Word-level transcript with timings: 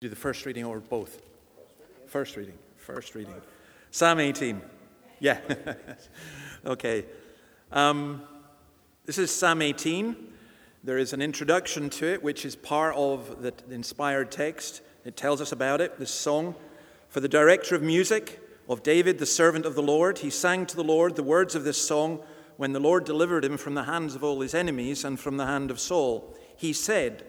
Do 0.00 0.08
the 0.08 0.14
first 0.14 0.46
reading 0.46 0.64
or 0.64 0.78
both? 0.78 1.20
First 2.06 2.36
reading. 2.36 2.56
First 2.76 3.16
reading. 3.16 3.34
Psalm 3.90 4.20
18. 4.20 4.62
Yeah. 5.18 5.40
okay. 6.66 7.04
Um, 7.72 8.22
this 9.06 9.18
is 9.18 9.32
Psalm 9.32 9.60
18. 9.60 10.14
There 10.84 10.98
is 10.98 11.12
an 11.12 11.20
introduction 11.20 11.90
to 11.90 12.06
it, 12.06 12.22
which 12.22 12.44
is 12.44 12.54
part 12.54 12.94
of 12.94 13.42
the 13.42 13.52
inspired 13.70 14.30
text. 14.30 14.82
It 15.04 15.16
tells 15.16 15.40
us 15.40 15.50
about 15.50 15.80
it, 15.80 15.98
this 15.98 16.12
song. 16.12 16.54
For 17.08 17.18
the 17.18 17.28
director 17.28 17.74
of 17.74 17.82
music 17.82 18.40
of 18.68 18.84
David, 18.84 19.18
the 19.18 19.26
servant 19.26 19.66
of 19.66 19.74
the 19.74 19.82
Lord, 19.82 20.18
he 20.18 20.30
sang 20.30 20.64
to 20.66 20.76
the 20.76 20.84
Lord 20.84 21.16
the 21.16 21.24
words 21.24 21.56
of 21.56 21.64
this 21.64 21.82
song 21.84 22.20
when 22.56 22.72
the 22.72 22.78
Lord 22.78 23.04
delivered 23.04 23.44
him 23.44 23.56
from 23.56 23.74
the 23.74 23.82
hands 23.82 24.14
of 24.14 24.22
all 24.22 24.42
his 24.42 24.54
enemies 24.54 25.04
and 25.04 25.18
from 25.18 25.38
the 25.38 25.46
hand 25.46 25.72
of 25.72 25.80
Saul. 25.80 26.36
He 26.56 26.72
said, 26.72 27.24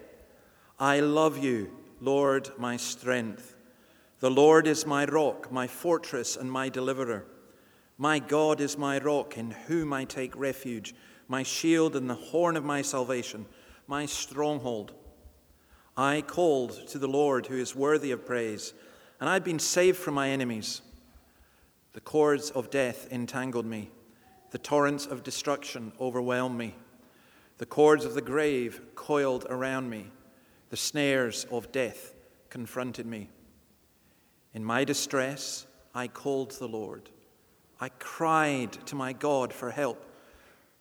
I 0.77 0.99
love 0.99 1.39
you 1.39 1.78
Lord, 2.01 2.49
my 2.57 2.77
strength. 2.77 3.55
The 4.19 4.31
Lord 4.31 4.67
is 4.67 4.85
my 4.85 5.05
rock, 5.05 5.51
my 5.51 5.67
fortress, 5.67 6.37
and 6.37 6.51
my 6.51 6.69
deliverer. 6.69 7.25
My 7.97 8.19
God 8.19 8.61
is 8.61 8.77
my 8.77 8.99
rock, 8.99 9.37
in 9.37 9.51
whom 9.51 9.91
I 9.91 10.05
take 10.05 10.35
refuge, 10.37 10.95
my 11.27 11.43
shield 11.43 11.95
and 11.95 12.09
the 12.09 12.15
horn 12.15 12.55
of 12.55 12.63
my 12.63 12.81
salvation, 12.81 13.45
my 13.87 14.05
stronghold. 14.05 14.93
I 15.97 16.21
called 16.21 16.87
to 16.87 16.97
the 16.97 17.07
Lord, 17.07 17.47
who 17.47 17.57
is 17.57 17.75
worthy 17.75 18.11
of 18.11 18.25
praise, 18.25 18.73
and 19.19 19.29
I've 19.29 19.43
been 19.43 19.59
saved 19.59 19.97
from 19.97 20.13
my 20.13 20.29
enemies. 20.29 20.81
The 21.91 21.99
cords 21.99 22.51
of 22.51 22.69
death 22.69 23.11
entangled 23.11 23.65
me, 23.65 23.91
the 24.51 24.57
torrents 24.57 25.05
of 25.05 25.23
destruction 25.23 25.91
overwhelmed 25.99 26.57
me, 26.57 26.75
the 27.57 27.65
cords 27.65 28.05
of 28.05 28.13
the 28.13 28.21
grave 28.21 28.79
coiled 28.95 29.45
around 29.49 29.89
me. 29.89 30.07
The 30.69 30.77
snares 30.77 31.45
of 31.51 31.71
death 31.71 32.13
confronted 32.49 33.05
me. 33.05 33.29
In 34.53 34.63
my 34.63 34.83
distress, 34.83 35.65
I 35.93 36.07
called 36.07 36.51
the 36.51 36.67
Lord. 36.67 37.09
I 37.81 37.89
cried 37.89 38.73
to 38.87 38.95
my 38.95 39.13
God 39.13 39.53
for 39.53 39.71
help. 39.71 40.05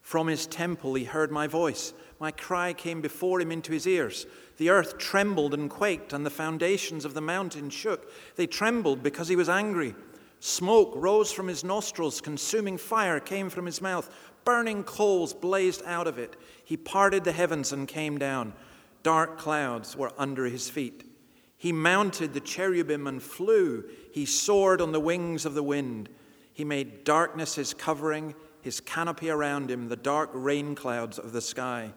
From 0.00 0.26
his 0.26 0.46
temple, 0.46 0.94
he 0.94 1.04
heard 1.04 1.30
my 1.30 1.46
voice. 1.46 1.92
My 2.18 2.30
cry 2.30 2.72
came 2.72 3.00
before 3.00 3.40
him 3.40 3.52
into 3.52 3.72
his 3.72 3.86
ears. 3.86 4.26
The 4.56 4.70
earth 4.70 4.98
trembled 4.98 5.54
and 5.54 5.70
quaked, 5.70 6.12
and 6.12 6.24
the 6.24 6.30
foundations 6.30 7.04
of 7.04 7.14
the 7.14 7.20
mountain 7.20 7.70
shook. 7.70 8.10
They 8.36 8.46
trembled 8.46 9.02
because 9.02 9.28
he 9.28 9.36
was 9.36 9.48
angry. 9.48 9.94
Smoke 10.40 10.92
rose 10.96 11.32
from 11.32 11.48
his 11.48 11.64
nostrils, 11.64 12.20
consuming 12.20 12.78
fire 12.78 13.20
came 13.20 13.50
from 13.50 13.66
his 13.66 13.80
mouth, 13.80 14.08
burning 14.44 14.82
coals 14.84 15.34
blazed 15.34 15.82
out 15.84 16.06
of 16.06 16.18
it. 16.18 16.36
He 16.64 16.76
parted 16.76 17.24
the 17.24 17.32
heavens 17.32 17.72
and 17.72 17.86
came 17.86 18.18
down. 18.18 18.54
Dark 19.02 19.38
clouds 19.38 19.96
were 19.96 20.12
under 20.18 20.46
his 20.46 20.68
feet. 20.68 21.04
He 21.56 21.72
mounted 21.72 22.34
the 22.34 22.40
cherubim 22.40 23.06
and 23.06 23.22
flew. 23.22 23.84
He 24.12 24.24
soared 24.24 24.80
on 24.80 24.92
the 24.92 25.00
wings 25.00 25.44
of 25.44 25.54
the 25.54 25.62
wind. 25.62 26.08
He 26.52 26.64
made 26.64 27.04
darkness 27.04 27.56
his 27.56 27.74
covering, 27.74 28.34
his 28.60 28.80
canopy 28.80 29.30
around 29.30 29.70
him, 29.70 29.88
the 29.88 29.96
dark 29.96 30.30
rain 30.32 30.74
clouds 30.74 31.18
of 31.18 31.32
the 31.32 31.40
sky. 31.40 31.92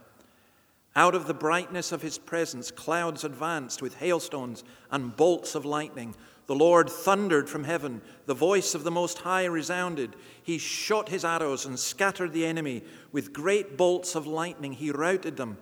Out 0.96 1.16
of 1.16 1.26
the 1.26 1.34
brightness 1.34 1.92
of 1.92 2.02
his 2.02 2.18
presence, 2.18 2.70
clouds 2.70 3.24
advanced 3.24 3.82
with 3.82 3.96
hailstones 3.96 4.64
and 4.90 5.16
bolts 5.16 5.56
of 5.56 5.64
lightning. 5.64 6.16
The 6.48 6.56
Lord 6.56 6.90
thundered 6.90 7.50
from 7.50 7.64
heaven. 7.64 8.02
The 8.26 8.34
voice 8.34 8.76
of 8.76 8.84
the 8.84 8.92
Most 8.92 9.20
High 9.20 9.46
resounded. 9.46 10.16
He 10.44 10.58
shot 10.58 11.08
his 11.08 11.24
arrows 11.24 11.66
and 11.66 11.80
scattered 11.80 12.34
the 12.34 12.46
enemy. 12.46 12.84
With 13.12 13.32
great 13.32 13.78
bolts 13.78 14.16
of 14.16 14.28
lightning, 14.28 14.74
he 14.74 14.92
routed 14.92 15.38
them. 15.38 15.58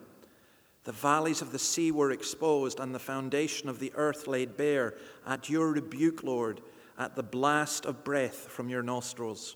The 0.85 0.91
valleys 0.91 1.41
of 1.41 1.52
the 1.52 1.59
sea 1.59 1.91
were 1.91 2.11
exposed, 2.11 2.80
and 2.80 2.95
the 2.95 2.99
foundation 2.99 3.69
of 3.69 3.80
the 3.80 3.91
earth 3.95 4.27
laid 4.27 4.58
bare 4.58 4.95
at 5.25 5.49
your 5.49 5.72
rebuke, 5.72 6.23
Lord, 6.23 6.61
at 6.97 7.16
the 7.16 7.23
blast 7.23 7.85
of 7.85 8.03
breath 8.03 8.47
from 8.47 8.69
your 8.69 8.83
nostrils. 8.83 9.55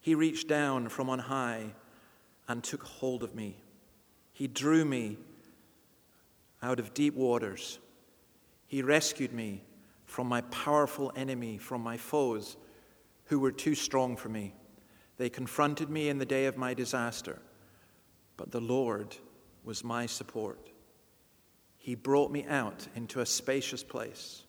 He 0.00 0.14
reached 0.14 0.48
down 0.48 0.88
from 0.88 1.10
on 1.10 1.18
high 1.18 1.74
and 2.46 2.62
took 2.62 2.82
hold 2.82 3.22
of 3.22 3.34
me. 3.34 3.56
He 4.32 4.46
drew 4.46 4.84
me 4.84 5.18
out 6.62 6.78
of 6.80 6.94
deep 6.94 7.14
waters. 7.14 7.78
He 8.66 8.82
rescued 8.82 9.32
me 9.32 9.62
from 10.06 10.26
my 10.26 10.40
powerful 10.42 11.12
enemy, 11.14 11.58
from 11.58 11.82
my 11.82 11.96
foes 11.96 12.56
who 13.26 13.38
were 13.38 13.52
too 13.52 13.74
strong 13.74 14.16
for 14.16 14.28
me. 14.28 14.54
They 15.18 15.28
confronted 15.28 15.90
me 15.90 16.08
in 16.08 16.18
the 16.18 16.24
day 16.24 16.46
of 16.46 16.56
my 16.56 16.74
disaster, 16.74 17.40
but 18.36 18.50
the 18.50 18.60
Lord 18.60 19.16
was 19.68 19.84
my 19.84 20.06
support. 20.06 20.70
He 21.76 21.94
brought 21.94 22.32
me 22.32 22.46
out 22.48 22.88
into 22.94 23.20
a 23.20 23.26
spacious 23.26 23.84
place. 23.84 24.44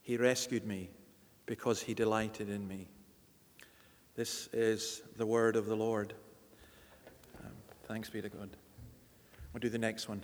He 0.00 0.16
rescued 0.16 0.64
me 0.64 0.90
because 1.44 1.82
he 1.82 1.92
delighted 1.92 2.48
in 2.48 2.68
me. 2.68 2.86
This 4.14 4.48
is 4.52 5.02
the 5.16 5.26
word 5.26 5.56
of 5.56 5.66
the 5.66 5.74
Lord. 5.74 6.14
Um, 7.42 7.50
thanks 7.88 8.08
be 8.08 8.22
to 8.22 8.28
God. 8.28 8.48
We'll 9.52 9.58
do 9.58 9.68
the 9.68 9.76
next 9.76 10.08
one. 10.08 10.22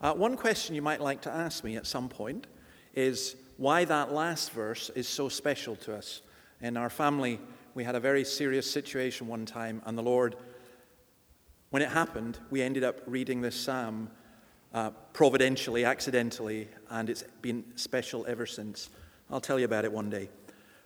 Uh, 0.00 0.14
one 0.14 0.36
question 0.36 0.76
you 0.76 0.82
might 0.82 1.00
like 1.00 1.22
to 1.22 1.32
ask 1.32 1.64
me 1.64 1.74
at 1.74 1.88
some 1.88 2.08
point 2.08 2.46
is 2.94 3.34
why 3.56 3.84
that 3.84 4.12
last 4.12 4.52
verse 4.52 4.92
is 4.94 5.08
so 5.08 5.28
special 5.28 5.74
to 5.74 5.96
us. 5.96 6.22
In 6.60 6.76
our 6.76 6.88
family, 6.88 7.40
we 7.74 7.82
had 7.82 7.96
a 7.96 8.00
very 8.00 8.22
serious 8.22 8.70
situation 8.70 9.26
one 9.26 9.44
time, 9.44 9.82
and 9.86 9.98
the 9.98 10.04
Lord 10.04 10.36
when 11.76 11.82
it 11.82 11.90
happened, 11.90 12.38
we 12.48 12.62
ended 12.62 12.84
up 12.84 13.02
reading 13.04 13.42
this 13.42 13.54
psalm 13.54 14.08
uh, 14.72 14.88
providentially, 15.12 15.84
accidentally, 15.84 16.68
and 16.88 17.10
it's 17.10 17.22
been 17.42 17.62
special 17.74 18.24
ever 18.26 18.46
since. 18.46 18.88
I'll 19.30 19.42
tell 19.42 19.58
you 19.58 19.66
about 19.66 19.84
it 19.84 19.92
one 19.92 20.08
day. 20.08 20.30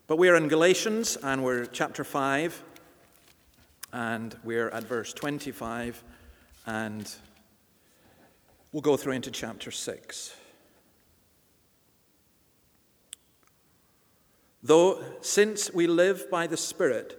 But 0.08 0.16
we're 0.16 0.34
in 0.34 0.48
Galatians, 0.48 1.16
and 1.22 1.44
we're 1.44 1.66
chapter 1.66 2.02
5, 2.02 2.64
and 3.92 4.36
we're 4.42 4.68
at 4.70 4.82
verse 4.82 5.12
25, 5.12 6.02
and 6.66 7.08
we'll 8.72 8.82
go 8.82 8.96
through 8.96 9.12
into 9.12 9.30
chapter 9.30 9.70
6. 9.70 10.34
Though, 14.64 15.04
since 15.20 15.72
we 15.72 15.86
live 15.86 16.28
by 16.32 16.48
the 16.48 16.56
Spirit, 16.56 17.16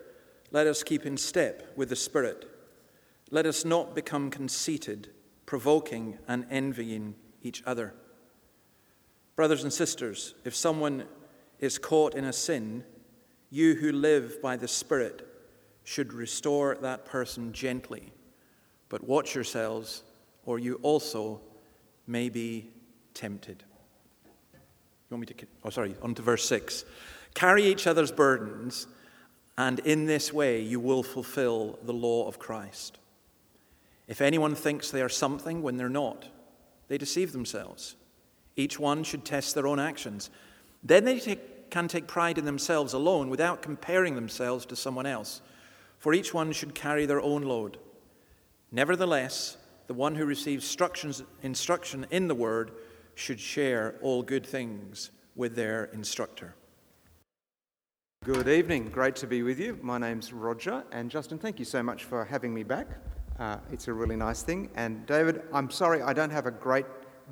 let 0.52 0.68
us 0.68 0.84
keep 0.84 1.06
in 1.06 1.16
step 1.16 1.72
with 1.78 1.88
the 1.88 1.96
Spirit. 1.96 2.51
Let 3.31 3.46
us 3.46 3.64
not 3.64 3.96
become 3.96 4.30
conceited, 4.30 5.09
provoking 5.46 6.18
and 6.28 6.46
envying 6.52 7.16
each 7.42 7.64
other. 7.66 7.94
Brothers 9.38 9.64
and 9.64 9.72
sisters, 9.72 10.36
if 10.44 10.53
someone 10.53 11.06
is 11.59 11.78
caught 11.78 12.14
in 12.14 12.25
a 12.25 12.34
sin, 12.34 12.84
you 13.50 13.75
who 13.75 13.94
live 13.94 14.41
by 14.41 14.58
the 14.58 14.68
Spirit 14.68 15.28
should 15.84 16.14
restore 16.14 16.75
that 16.81 17.06
person 17.06 17.53
gently. 17.53 18.12
But 18.90 19.03
watch 19.08 19.34
yourselves, 19.34 20.03
or 20.46 20.59
you 20.59 20.80
also 20.84 21.40
may 22.08 22.30
be 22.30 22.70
tempted. 23.14 23.64
You 25.09 25.18
want 25.18 25.22
me 25.30 25.34
to? 25.34 25.46
Oh, 25.64 25.70
sorry, 25.70 25.96
on 26.02 26.14
to 26.16 26.22
verse 26.22 26.46
6. 26.46 26.84
Carry 27.34 27.64
each 27.64 27.88
other's 27.88 28.12
burdens, 28.12 28.88
and 29.58 29.80
in 29.80 30.06
this 30.06 30.34
way 30.34 30.62
you 30.62 30.80
will 30.80 31.03
fulfill 31.03 31.80
the 31.84 31.94
law 31.94 32.28
of 32.28 32.38
Christ. 32.38 32.97
If 34.12 34.20
anyone 34.20 34.56
thinks 34.56 34.92
they 34.92 35.02
are 35.02 35.08
something 35.08 35.62
when 35.62 35.78
they're 35.78 35.88
not, 35.88 36.28
they 36.90 36.98
deceive 36.98 37.32
themselves. 37.32 37.96
Each 38.58 38.78
one 38.78 39.06
should 39.06 39.24
test 39.24 39.56
their 39.56 39.68
own 39.68 39.80
actions. 39.80 40.30
Then 40.84 41.06
they 41.06 41.18
take, 41.18 41.70
can 41.70 41.88
take 41.88 42.08
pride 42.08 42.38
in 42.38 42.44
themselves 42.44 42.92
alone 42.92 43.30
without 43.30 43.62
comparing 43.62 44.16
themselves 44.16 44.66
to 44.66 44.76
someone 44.76 45.06
else, 45.06 45.40
for 45.98 46.14
each 46.14 46.34
one 46.34 46.52
should 46.52 46.76
carry 46.76 47.06
their 47.06 47.22
own 47.22 47.44
load. 47.44 47.78
Nevertheless, 48.70 49.56
the 49.88 49.94
one 49.94 50.16
who 50.16 50.26
receives 50.26 50.78
instruction 51.42 52.06
in 52.12 52.28
the 52.28 52.36
word 52.36 52.72
should 53.16 53.40
share 53.40 53.96
all 54.02 54.24
good 54.24 54.46
things 54.46 55.12
with 55.38 55.56
their 55.56 55.85
instructor. 55.85 56.53
Good 58.26 58.50
evening. 58.50 58.90
Great 58.90 59.16
to 59.16 59.26
be 59.26 59.41
with 59.41 59.58
you. 59.58 59.80
My 59.82 59.97
name's 59.97 60.34
Roger, 60.34 60.84
and 60.91 61.09
Justin, 61.09 61.38
thank 61.38 61.59
you 61.59 61.66
so 61.66 61.82
much 61.82 62.03
for 62.03 62.26
having 62.26 62.53
me 62.53 62.64
back. 62.64 62.90
Uh, 63.40 63.58
it's 63.72 63.88
a 63.88 63.94
really 63.94 64.16
nice 64.16 64.44
thing. 64.44 64.70
And 64.76 65.06
David, 65.06 65.42
I'm 65.54 65.70
sorry 65.70 66.02
I 66.02 66.14
don't 66.14 66.30
have 66.30 66.46
a 66.46 66.52
great 66.52 66.86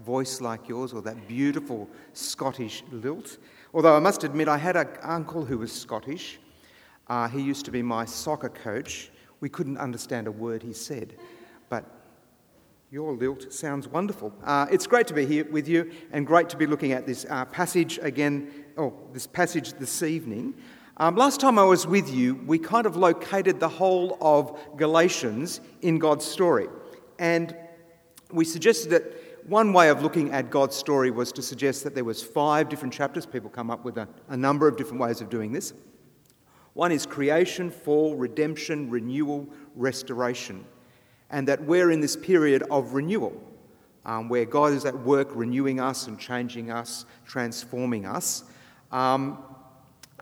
voice 0.04 0.42
like 0.42 0.68
yours 0.68 0.94
or 0.94 1.01
that 1.01 1.28
beautiful 1.28 1.88
Scottish 2.13 2.84
lilt. 2.92 3.38
Although 3.74 3.96
I 3.96 4.00
must 4.00 4.24
admit, 4.24 4.48
I 4.48 4.57
had 4.57 4.75
an 4.75 4.88
uncle 5.04 5.46
who 5.46 5.57
was 5.57 5.72
Scottish. 5.72 6.40
Uh, 7.07 7.28
he 7.28 7.42
used 7.42 7.66
to 7.66 7.72
be 7.72 7.81
my 7.81 8.06
soccer 8.06 8.50
coach. 8.50 9.12
We 9.40 9.50
couldn't 9.50 9.78
understand 9.78 10.28
a 10.28 10.31
word 10.31 10.63
he 10.63 10.74
said, 10.74 11.16
but 11.69 11.86
your 12.92 13.13
lilt 13.13 13.54
sounds 13.54 13.88
wonderful. 13.88 14.34
Uh, 14.44 14.66
it's 14.72 14.88
great 14.88 15.07
to 15.07 15.13
be 15.13 15.25
here 15.25 15.46
with 15.51 15.68
you 15.68 15.92
and 16.12 16.25
great 16.25 16.50
to 16.50 16.57
be 16.57 16.66
looking 16.66 16.92
at 16.92 17.06
this 17.06 17.25
uh, 17.30 17.46
passage 17.46 18.00
again, 18.01 18.66
oh, 18.78 18.94
this 19.13 19.28
passage 19.28 19.74
this 19.74 20.01
evening. 20.01 20.56
Um, 21.01 21.16
last 21.16 21.40
time 21.40 21.57
I 21.57 21.63
was 21.63 21.88
with 21.88 22.13
you, 22.13 22.36
we 22.46 22.60
kind 22.60 22.86
of 22.86 22.98
located 22.98 23.62
the 23.62 23.69
whole 23.69 24.18
of 24.19 24.60
Galatians 24.75 25.62
in 25.81 25.98
God's 25.98 26.25
story. 26.25 26.68
And 27.18 27.56
we 28.34 28.44
suggested 28.44 28.90
that 28.90 29.48
one 29.48 29.72
way 29.72 29.88
of 29.88 30.04
looking 30.04 30.34
at 30.34 30.50
God's 30.50 30.75
story 30.75 31.10
was 31.10 31.31
to 31.31 31.42
suggest 31.42 31.86
that 31.86 31.96
there 31.96 32.04
was 32.04 32.22
five 32.22 32.68
different 32.68 32.94
chapters. 32.94 33.25
People 33.25 33.50
come 33.50 33.72
up 33.72 33.86
with 33.86 33.98
a, 33.98 34.10
a 34.28 34.36
number 34.36 34.68
of 34.68 34.75
different 34.75 35.00
ways 35.00 35.22
of 35.22 35.30
doing 35.30 35.54
this. 35.54 35.72
One 36.74 36.92
is 36.92 37.06
creation, 37.06 37.72
fall, 37.72 38.18
redemption, 38.18 38.90
renewal, 38.90 39.48
restoration. 39.78 40.66
And 41.30 41.48
that 41.48 41.63
we're 41.63 41.92
in 41.92 42.01
this 42.01 42.18
period 42.18 42.63
of 42.69 42.92
renewal, 42.94 43.42
um, 44.06 44.28
where 44.28 44.44
God 44.44 44.74
is 44.74 44.84
at 44.84 45.00
work 45.00 45.30
renewing 45.31 45.80
us 45.80 46.07
and 46.07 46.19
changing 46.19 46.72
us, 46.72 47.06
transforming 47.25 48.06
us. 48.06 48.44
Um, 48.92 49.38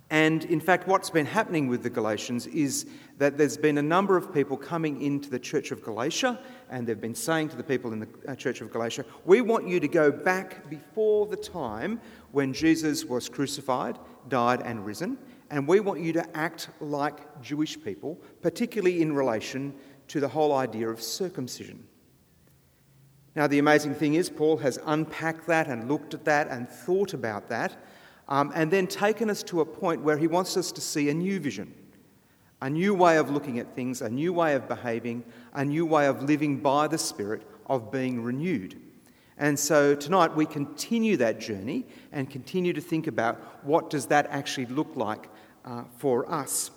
and 0.10 0.46
in 0.46 0.62
fact, 0.62 0.88
what's 0.88 1.10
been 1.10 1.26
happening 1.26 1.68
with 1.68 1.84
the 1.84 1.90
Galatians 1.90 2.48
is 2.48 2.86
that 3.18 3.38
there's 3.38 3.58
been 3.58 3.78
a 3.78 3.84
number 3.84 4.16
of 4.16 4.34
people 4.34 4.56
coming 4.56 5.02
into 5.02 5.30
the 5.30 5.40
church 5.40 5.72
of 5.72 5.84
Galatia, 5.84 6.40
and 6.70 6.88
they've 6.88 7.00
been 7.00 7.16
saying 7.16 7.50
to 7.50 7.58
the 7.58 7.64
people 7.64 7.92
in 7.92 8.00
the 8.00 8.08
uh, 8.26 8.36
church 8.36 8.62
of 8.62 8.72
Galatia, 8.72 9.04
We 9.26 9.42
want 9.42 9.68
you 9.68 9.82
to 9.82 9.88
go 9.88 10.10
back 10.10 10.70
before 10.70 11.26
the 11.26 11.36
time 11.36 12.00
when 12.32 12.54
Jesus 12.54 13.04
was 13.04 13.28
crucified, 13.28 14.00
died, 14.30 14.62
and 14.64 14.86
risen, 14.86 15.18
and 15.50 15.68
we 15.68 15.82
want 15.82 16.00
you 16.00 16.14
to 16.14 16.38
act 16.38 16.70
like 16.80 17.42
Jewish 17.42 17.82
people, 17.82 18.18
particularly 18.42 19.02
in 19.02 19.14
relation 19.14 19.74
to 20.08 20.22
the 20.22 20.28
whole 20.30 20.56
idea 20.56 20.88
of 20.88 21.02
circumcision. 21.02 21.86
Now, 23.36 23.46
the 23.46 23.60
amazing 23.60 23.94
thing 23.94 24.14
is, 24.14 24.30
Paul 24.30 24.58
has 24.58 24.80
unpacked 24.86 25.48
that 25.48 25.68
and 25.68 25.90
looked 25.90 26.14
at 26.14 26.24
that 26.26 26.48
and 26.48 26.70
thought 26.70 27.14
about 27.14 27.50
that 27.50 27.76
um, 28.30 28.52
and 28.56 28.72
then 28.72 28.88
taken 28.88 29.30
us 29.30 29.44
to 29.44 29.62
a 29.62 29.66
point 29.66 30.02
where 30.02 30.18
he 30.18 30.28
wants 30.28 30.58
us 30.58 30.72
to 30.74 30.82
see 30.82 31.10
a 31.10 31.14
new 31.14 31.40
vision, 31.40 31.74
a 32.62 32.70
new 32.70 32.94
way 32.94 33.18
of 33.18 33.30
looking 33.30 33.60
at 33.60 33.76
things, 33.76 34.02
a 34.02 34.10
new 34.10 34.34
way 34.34 34.56
of 34.56 34.68
behaving, 34.68 35.24
a 35.54 35.64
new 35.64 35.86
way 35.86 36.08
of 36.08 36.24
living 36.24 36.58
by 36.58 36.88
the 36.88 36.98
Spirit, 36.98 37.44
of 37.68 37.92
being 37.92 38.22
renewed. 38.24 38.80
And 39.38 39.58
so 39.58 39.94
tonight 39.94 40.36
we 40.36 40.46
continue 40.46 41.18
that 41.18 41.40
journey 41.40 41.86
and 42.12 42.30
continue 42.30 42.74
to 42.74 42.82
think 42.82 43.08
about 43.08 43.40
what 43.64 43.90
does 43.90 44.08
that 44.08 44.28
actually 44.32 44.66
look 44.66 44.96
like 44.96 45.30
uh, 45.64 45.84
for 45.98 46.30
us. 46.32 46.72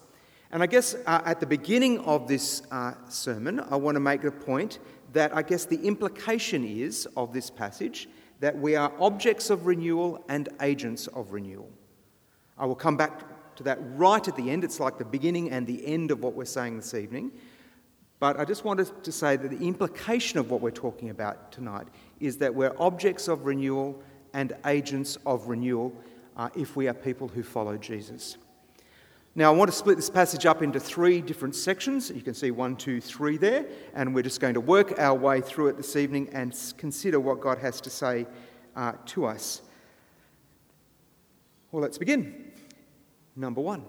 And 0.52 0.62
I 0.62 0.66
guess 0.66 0.94
uh, 1.06 1.22
at 1.24 1.40
the 1.40 1.46
beginning 1.46 2.00
of 2.00 2.28
this 2.28 2.62
uh, 2.70 2.94
sermon, 3.08 3.60
I 3.60 3.76
want 3.76 3.94
to 3.94 4.00
make 4.00 4.22
the 4.22 4.32
point 4.32 4.78
that 5.12 5.34
I 5.34 5.42
guess 5.42 5.64
the 5.64 5.80
implication 5.86 6.64
is 6.64 7.06
of 7.16 7.32
this 7.32 7.50
passage 7.50 8.08
that 8.40 8.58
we 8.58 8.74
are 8.74 8.92
objects 8.98 9.50
of 9.50 9.66
renewal 9.66 10.24
and 10.28 10.48
agents 10.60 11.06
of 11.08 11.32
renewal. 11.32 11.70
I 12.58 12.66
will 12.66 12.74
come 12.74 12.96
back 12.96 13.22
to 13.56 13.62
that 13.64 13.78
right 13.96 14.26
at 14.26 14.36
the 14.36 14.50
end. 14.50 14.64
It's 14.64 14.80
like 14.80 14.98
the 14.98 15.04
beginning 15.04 15.50
and 15.50 15.66
the 15.66 15.86
end 15.86 16.10
of 16.10 16.22
what 16.22 16.34
we're 16.34 16.44
saying 16.46 16.76
this 16.76 16.94
evening. 16.94 17.30
But 18.18 18.38
I 18.38 18.44
just 18.44 18.64
wanted 18.64 19.04
to 19.04 19.12
say 19.12 19.36
that 19.36 19.48
the 19.48 19.66
implication 19.66 20.38
of 20.38 20.50
what 20.50 20.60
we're 20.60 20.70
talking 20.70 21.10
about 21.10 21.52
tonight 21.52 21.88
is 22.20 22.36
that 22.38 22.54
we're 22.54 22.74
objects 22.78 23.28
of 23.28 23.46
renewal 23.46 24.02
and 24.34 24.54
agents 24.66 25.16
of 25.24 25.48
renewal 25.48 25.92
uh, 26.36 26.48
if 26.54 26.76
we 26.76 26.88
are 26.88 26.94
people 26.94 27.28
who 27.28 27.42
follow 27.42 27.76
Jesus. 27.76 28.36
Now, 29.40 29.50
I 29.50 29.56
want 29.56 29.70
to 29.70 29.74
split 29.74 29.96
this 29.96 30.10
passage 30.10 30.44
up 30.44 30.60
into 30.60 30.78
three 30.78 31.22
different 31.22 31.54
sections. 31.54 32.12
You 32.14 32.20
can 32.20 32.34
see 32.34 32.50
one, 32.50 32.76
two, 32.76 33.00
three 33.00 33.38
there, 33.38 33.64
and 33.94 34.14
we're 34.14 34.20
just 34.20 34.38
going 34.38 34.52
to 34.52 34.60
work 34.60 34.98
our 34.98 35.16
way 35.16 35.40
through 35.40 35.68
it 35.68 35.78
this 35.78 35.96
evening 35.96 36.28
and 36.34 36.54
consider 36.76 37.18
what 37.18 37.40
God 37.40 37.56
has 37.56 37.80
to 37.80 37.88
say 37.88 38.26
uh, 38.76 38.92
to 39.06 39.24
us. 39.24 39.62
Well, 41.72 41.80
let's 41.80 41.96
begin. 41.96 42.52
Number 43.34 43.62
one 43.62 43.86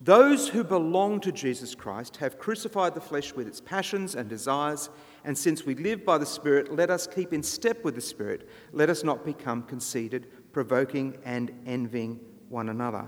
those 0.00 0.48
who 0.48 0.64
belong 0.64 1.20
to 1.20 1.32
Jesus 1.32 1.74
Christ 1.74 2.16
have 2.16 2.38
crucified 2.38 2.94
the 2.94 3.00
flesh 3.02 3.34
with 3.34 3.46
its 3.46 3.60
passions 3.60 4.14
and 4.14 4.26
desires, 4.26 4.88
and 5.24 5.36
since 5.36 5.66
we 5.66 5.74
live 5.74 6.02
by 6.02 6.16
the 6.16 6.24
Spirit, 6.24 6.74
let 6.74 6.88
us 6.88 7.06
keep 7.06 7.34
in 7.34 7.42
step 7.42 7.84
with 7.84 7.94
the 7.94 8.00
Spirit. 8.00 8.48
Let 8.72 8.88
us 8.88 9.04
not 9.04 9.22
become 9.22 9.64
conceited, 9.64 10.28
provoking, 10.54 11.18
and 11.26 11.52
envying 11.66 12.20
one 12.48 12.70
another. 12.70 13.04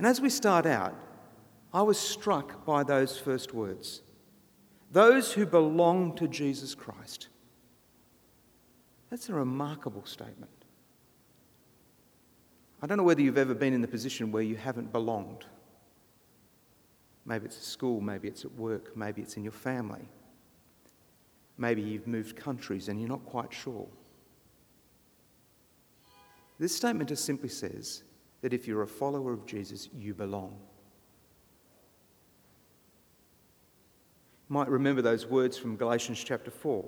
And 0.00 0.06
as 0.06 0.18
we 0.18 0.30
start 0.30 0.64
out, 0.64 0.94
I 1.74 1.82
was 1.82 1.98
struck 1.98 2.64
by 2.64 2.84
those 2.84 3.18
first 3.18 3.52
words 3.52 4.00
those 4.90 5.30
who 5.30 5.44
belong 5.44 6.16
to 6.16 6.26
Jesus 6.26 6.74
Christ. 6.74 7.28
That's 9.10 9.28
a 9.28 9.34
remarkable 9.34 10.06
statement. 10.06 10.64
I 12.80 12.86
don't 12.86 12.96
know 12.96 13.04
whether 13.04 13.20
you've 13.20 13.36
ever 13.36 13.52
been 13.52 13.74
in 13.74 13.82
the 13.82 13.88
position 13.88 14.32
where 14.32 14.42
you 14.42 14.56
haven't 14.56 14.90
belonged. 14.90 15.44
Maybe 17.26 17.44
it's 17.44 17.58
at 17.58 17.64
school, 17.64 18.00
maybe 18.00 18.26
it's 18.26 18.46
at 18.46 18.52
work, 18.52 18.96
maybe 18.96 19.20
it's 19.20 19.36
in 19.36 19.42
your 19.42 19.52
family. 19.52 20.08
Maybe 21.58 21.82
you've 21.82 22.06
moved 22.06 22.36
countries 22.36 22.88
and 22.88 22.98
you're 22.98 23.10
not 23.10 23.26
quite 23.26 23.52
sure. 23.52 23.86
This 26.58 26.74
statement 26.74 27.10
just 27.10 27.26
simply 27.26 27.50
says 27.50 28.02
that 28.40 28.52
if 28.52 28.66
you're 28.66 28.82
a 28.82 28.86
follower 28.86 29.32
of 29.32 29.46
Jesus, 29.46 29.88
you 29.96 30.14
belong. 30.14 30.56
You 34.48 34.54
might 34.54 34.68
remember 34.68 35.02
those 35.02 35.26
words 35.26 35.58
from 35.58 35.76
Galatians 35.76 36.22
chapter 36.24 36.50
4. 36.50 36.84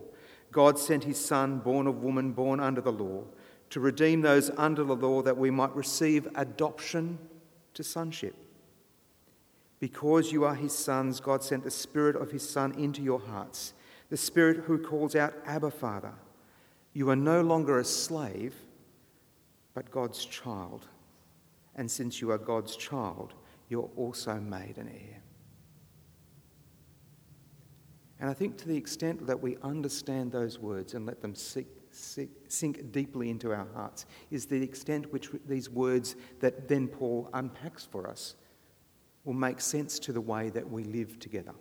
God 0.51 0.79
sent 0.79 1.05
his 1.05 1.23
Son, 1.23 1.59
born 1.59 1.87
of 1.87 2.03
woman, 2.03 2.33
born 2.33 2.61
under 2.61 2.81
the 2.81 2.93
law, 2.93 3.25
to 3.71 3.81
redeem 3.81 4.21
those 4.21 4.51
under 4.57 4.85
the 4.85 4.97
law 4.97 5.23
that 5.23 5.37
we 5.37 5.51
might 5.51 5.75
receive 5.75 6.29
adoption 6.35 7.19
to 7.75 7.83
sonship. 7.83 8.35
Because 9.81 10.31
you 10.31 10.45
are 10.45 10.55
his 10.55 10.77
sons, 10.77 11.21
God 11.21 11.43
sent 11.43 11.65
the 11.65 11.71
Spirit 11.71 12.17
of 12.17 12.31
his 12.31 12.49
Son 12.49 12.73
into 12.79 13.03
your 13.03 13.21
hearts, 13.21 13.73
the 14.11 14.17
Spirit 14.17 14.65
who 14.67 14.79
calls 14.79 15.17
out, 15.17 15.35
Abba, 15.47 15.71
Father. 15.71 16.13
You 16.93 17.09
are 17.11 17.17
no 17.17 17.41
longer 17.41 17.79
a 17.79 17.85
slave, 17.85 18.55
but 19.75 19.91
God's 19.91 20.25
child 20.25 20.87
and 21.77 21.91
since 21.91 22.21
you 22.21 22.31
are 22.31 22.39
God's 22.39 22.77
child, 22.77 23.35
you're 23.69 23.91
also 23.97 24.35
made 24.35 24.77
an 24.77 24.89
heir. 24.89 25.23
And 28.21 28.31
I 28.31 28.35
think 28.35 28.57
to 28.59 28.69
the 28.69 28.77
extent 28.77 29.27
that 29.27 29.41
we 29.41 29.57
understand 29.63 30.31
those 30.31 30.59
words 30.59 30.95
and 30.95 31.05
let 31.07 31.21
them 31.21 31.35
sink, 31.35 31.67
sink 31.91 32.93
deeply 32.93 33.31
into 33.31 33.53
our 33.53 33.67
hearts 33.75 34.07
is 34.31 34.47
the 34.47 34.63
extent 34.63 35.13
which 35.13 35.31
these 35.49 35.69
words 35.69 36.15
that 36.41 36.69
then 36.69 36.87
Paul 36.87 37.29
unpacks 37.35 37.85
for 37.85 38.09
us 38.09 38.37
will 39.25 39.35
make 39.35 39.61
sense 39.61 39.99
to 40.01 40.13
the 40.13 40.21
way 40.21 40.51
that 40.51 40.71
we 40.71 40.85
live 40.85 41.19
together. 41.19 41.55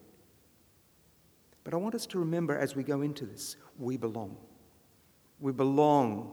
But 1.64 1.74
I 1.74 1.78
want 1.78 1.96
us 1.96 2.06
to 2.08 2.20
remember 2.20 2.58
as 2.58 2.76
we 2.76 2.84
go 2.84 3.02
into 3.02 3.26
this, 3.26 3.56
we 3.80 3.98
belong. 3.98 4.38
We 5.40 5.52
belong 5.52 6.32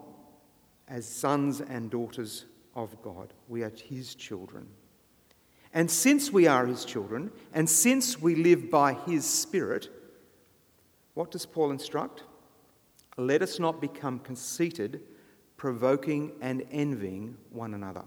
as 0.89 1.07
sons 1.07 1.61
and 1.61 1.91
daughters 1.91 2.47
of 2.85 3.01
God. 3.03 3.33
We 3.49 3.63
are 3.63 3.73
His 3.75 4.15
children. 4.15 4.69
And 5.75 5.91
since 5.91 6.33
we 6.33 6.47
are 6.47 6.67
His 6.67 6.85
children, 6.85 7.31
and 7.53 7.69
since 7.69 8.21
we 8.21 8.35
live 8.35 8.71
by 8.71 8.95
His 8.95 9.29
Spirit, 9.29 9.89
what 11.15 11.31
does 11.31 11.45
Paul 11.45 11.71
instruct? 11.71 12.23
Let 13.17 13.43
us 13.43 13.59
not 13.59 13.81
become 13.81 14.21
conceited, 14.21 15.01
provoking 15.57 16.33
and 16.41 16.65
envying 16.71 17.37
one 17.51 17.75
another. 17.75 18.05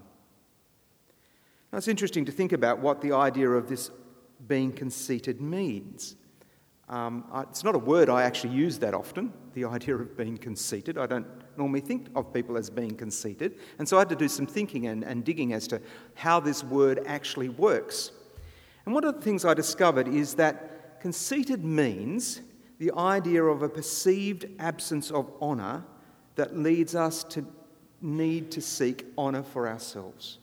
Now, 1.71 1.77
it's 1.77 1.87
interesting 1.87 2.25
to 2.25 2.31
think 2.31 2.53
about 2.53 2.79
what 2.79 3.01
the 3.01 3.13
idea 3.13 3.49
of 3.49 3.67
this 3.67 3.91
being 4.47 4.71
conceited 4.71 5.41
means. 5.41 6.15
Um, 6.89 7.23
it's 7.49 7.63
not 7.63 7.75
a 7.75 7.79
word 7.79 8.09
I 8.09 8.23
actually 8.23 8.53
use 8.53 8.79
that 8.79 8.93
often, 8.93 9.31
the 9.53 9.65
idea 9.77 9.95
of 9.95 10.17
being 10.17 10.37
conceited. 10.37 10.97
I 10.97 11.05
don't 11.05 11.27
normally 11.61 11.81
think 11.81 12.07
of 12.15 12.33
people 12.33 12.57
as 12.57 12.69
being 12.69 12.95
conceited. 12.95 13.59
And 13.79 13.87
so 13.87 13.97
I 13.97 14.01
had 14.01 14.09
to 14.09 14.15
do 14.15 14.27
some 14.27 14.45
thinking 14.45 14.87
and, 14.87 15.03
and 15.03 15.23
digging 15.23 15.53
as 15.53 15.67
to 15.67 15.81
how 16.15 16.39
this 16.39 16.63
word 16.63 17.03
actually 17.05 17.49
works. 17.49 18.11
And 18.85 18.93
one 18.93 19.03
of 19.03 19.15
the 19.15 19.21
things 19.21 19.45
I 19.45 19.53
discovered 19.53 20.07
is 20.07 20.35
that 20.35 20.99
conceited 21.01 21.63
means 21.63 22.41
the 22.79 22.91
idea 22.97 23.43
of 23.43 23.61
a 23.61 23.69
perceived 23.69 24.45
absence 24.59 25.11
of 25.11 25.31
honour 25.41 25.83
that 26.35 26.57
leads 26.57 26.95
us 26.95 27.23
to 27.25 27.45
need 28.01 28.51
to 28.51 28.61
seek 28.61 29.05
honour 29.17 29.43
for 29.43 29.67
ourselves 29.67 30.39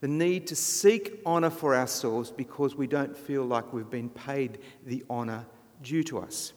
the 0.00 0.08
need 0.08 0.46
to 0.48 0.56
seek 0.56 1.20
honour 1.24 1.50
for 1.50 1.74
ourselves 1.74 2.30
because 2.30 2.74
we 2.74 2.86
don't 2.86 3.16
feel 3.16 3.44
like 3.44 3.72
we've 3.72 3.90
been 3.90 4.10
paid 4.10 4.58
the 4.84 5.02
honour 5.08 5.44
due 5.82 6.04
to 6.04 6.18
us. 6.18 6.52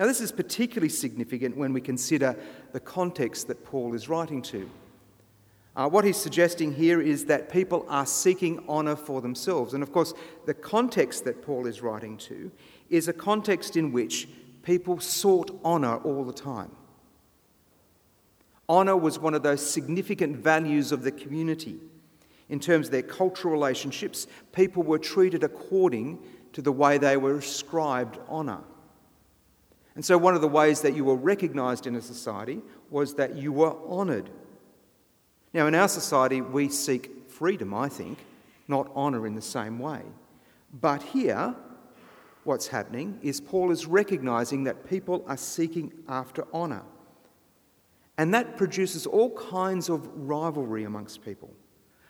Now, 0.00 0.06
this 0.06 0.22
is 0.22 0.32
particularly 0.32 0.88
significant 0.88 1.58
when 1.58 1.74
we 1.74 1.82
consider 1.82 2.34
the 2.72 2.80
context 2.80 3.48
that 3.48 3.66
Paul 3.66 3.92
is 3.92 4.08
writing 4.08 4.40
to. 4.44 4.70
Uh, 5.76 5.90
what 5.90 6.06
he's 6.06 6.16
suggesting 6.16 6.74
here 6.74 7.02
is 7.02 7.26
that 7.26 7.52
people 7.52 7.84
are 7.86 8.06
seeking 8.06 8.66
honour 8.66 8.96
for 8.96 9.20
themselves. 9.20 9.74
And 9.74 9.82
of 9.82 9.92
course, 9.92 10.14
the 10.46 10.54
context 10.54 11.26
that 11.26 11.42
Paul 11.42 11.66
is 11.66 11.82
writing 11.82 12.16
to 12.16 12.50
is 12.88 13.08
a 13.08 13.12
context 13.12 13.76
in 13.76 13.92
which 13.92 14.26
people 14.62 15.00
sought 15.00 15.60
honour 15.62 15.98
all 15.98 16.24
the 16.24 16.32
time. 16.32 16.70
Honour 18.70 18.96
was 18.96 19.18
one 19.18 19.34
of 19.34 19.42
those 19.42 19.70
significant 19.70 20.38
values 20.38 20.92
of 20.92 21.02
the 21.02 21.12
community 21.12 21.78
in 22.48 22.58
terms 22.58 22.86
of 22.86 22.92
their 22.92 23.02
cultural 23.02 23.52
relationships, 23.52 24.26
people 24.52 24.82
were 24.82 24.98
treated 24.98 25.44
according 25.44 26.20
to 26.54 26.62
the 26.62 26.72
way 26.72 26.96
they 26.96 27.18
were 27.18 27.36
ascribed 27.36 28.18
honour. 28.30 28.60
And 29.94 30.04
so, 30.04 30.16
one 30.16 30.34
of 30.34 30.40
the 30.40 30.48
ways 30.48 30.80
that 30.82 30.94
you 30.94 31.04
were 31.04 31.16
recognized 31.16 31.86
in 31.86 31.96
a 31.96 32.02
society 32.02 32.60
was 32.90 33.14
that 33.14 33.36
you 33.36 33.52
were 33.52 33.76
honored. 33.88 34.30
Now, 35.52 35.66
in 35.66 35.74
our 35.74 35.88
society, 35.88 36.40
we 36.40 36.68
seek 36.68 37.28
freedom, 37.28 37.74
I 37.74 37.88
think, 37.88 38.18
not 38.68 38.90
honor 38.94 39.26
in 39.26 39.34
the 39.34 39.42
same 39.42 39.78
way. 39.78 40.02
But 40.72 41.02
here, 41.02 41.56
what's 42.44 42.68
happening 42.68 43.18
is 43.22 43.40
Paul 43.40 43.72
is 43.72 43.86
recognizing 43.86 44.64
that 44.64 44.88
people 44.88 45.24
are 45.26 45.36
seeking 45.36 45.92
after 46.08 46.46
honor. 46.52 46.82
And 48.16 48.32
that 48.34 48.56
produces 48.56 49.06
all 49.06 49.34
kinds 49.34 49.88
of 49.88 50.06
rivalry 50.14 50.84
amongst 50.84 51.24
people, 51.24 51.50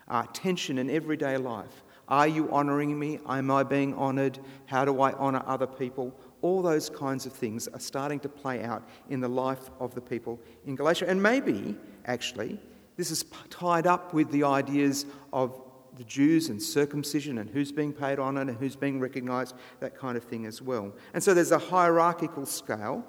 uh, 0.08 0.24
tension 0.32 0.76
in 0.76 0.90
everyday 0.90 1.36
life. 1.36 1.82
Are 2.08 2.26
you 2.26 2.50
honoring 2.50 2.98
me? 2.98 3.20
Am 3.26 3.50
I 3.50 3.62
being 3.62 3.94
honored? 3.94 4.40
How 4.66 4.84
do 4.84 5.00
I 5.00 5.12
honor 5.12 5.42
other 5.46 5.68
people? 5.68 6.12
All 6.42 6.62
those 6.62 6.88
kinds 6.90 7.26
of 7.26 7.32
things 7.32 7.68
are 7.68 7.80
starting 7.80 8.20
to 8.20 8.28
play 8.28 8.62
out 8.62 8.88
in 9.08 9.20
the 9.20 9.28
life 9.28 9.70
of 9.78 9.94
the 9.94 10.00
people 10.00 10.40
in 10.66 10.74
Galatia. 10.74 11.08
And 11.08 11.22
maybe, 11.22 11.76
actually, 12.06 12.58
this 12.96 13.10
is 13.10 13.24
tied 13.48 13.86
up 13.86 14.14
with 14.14 14.30
the 14.30 14.44
ideas 14.44 15.06
of 15.32 15.60
the 15.96 16.04
Jews 16.04 16.48
and 16.48 16.62
circumcision 16.62 17.38
and 17.38 17.50
who's 17.50 17.72
being 17.72 17.92
paid 17.92 18.18
honour 18.18 18.42
and 18.42 18.56
who's 18.56 18.76
being 18.76 19.00
recognised, 19.00 19.54
that 19.80 19.96
kind 19.96 20.16
of 20.16 20.24
thing 20.24 20.46
as 20.46 20.62
well. 20.62 20.92
And 21.12 21.22
so 21.22 21.34
there's 21.34 21.52
a 21.52 21.58
hierarchical 21.58 22.46
scale, 22.46 23.04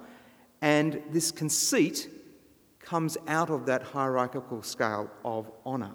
and 0.62 1.02
this 1.12 1.32
conceit 1.32 2.10
comes 2.80 3.18
out 3.28 3.50
of 3.50 3.66
that 3.68 3.84
hierarchical 3.84 4.64
scale 4.64 5.10
of 5.24 5.50
honour. 5.66 5.94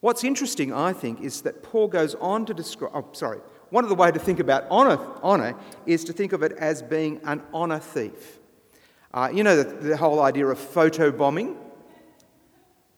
What's 0.00 0.24
interesting, 0.24 0.72
I 0.72 0.94
think, 0.94 1.20
is 1.20 1.42
that 1.42 1.62
Paul 1.62 1.88
goes 1.88 2.14
on 2.14 2.46
to 2.46 2.54
describe, 2.54 2.92
oh, 2.94 3.08
sorry, 3.12 3.40
one 3.70 3.84
of 3.84 3.88
the 3.88 3.94
ways 3.94 4.12
to 4.12 4.18
think 4.18 4.40
about 4.40 4.68
honour, 4.70 4.98
honour 5.22 5.54
is 5.86 6.04
to 6.04 6.12
think 6.12 6.32
of 6.32 6.42
it 6.42 6.52
as 6.52 6.82
being 6.82 7.20
an 7.24 7.42
honour 7.54 7.78
thief. 7.78 8.38
Uh, 9.12 9.30
you 9.32 9.42
know, 9.42 9.56
the, 9.56 9.64
the 9.64 9.96
whole 9.96 10.20
idea 10.20 10.46
of 10.46 10.58
photo 10.58 11.10
bombing. 11.10 11.56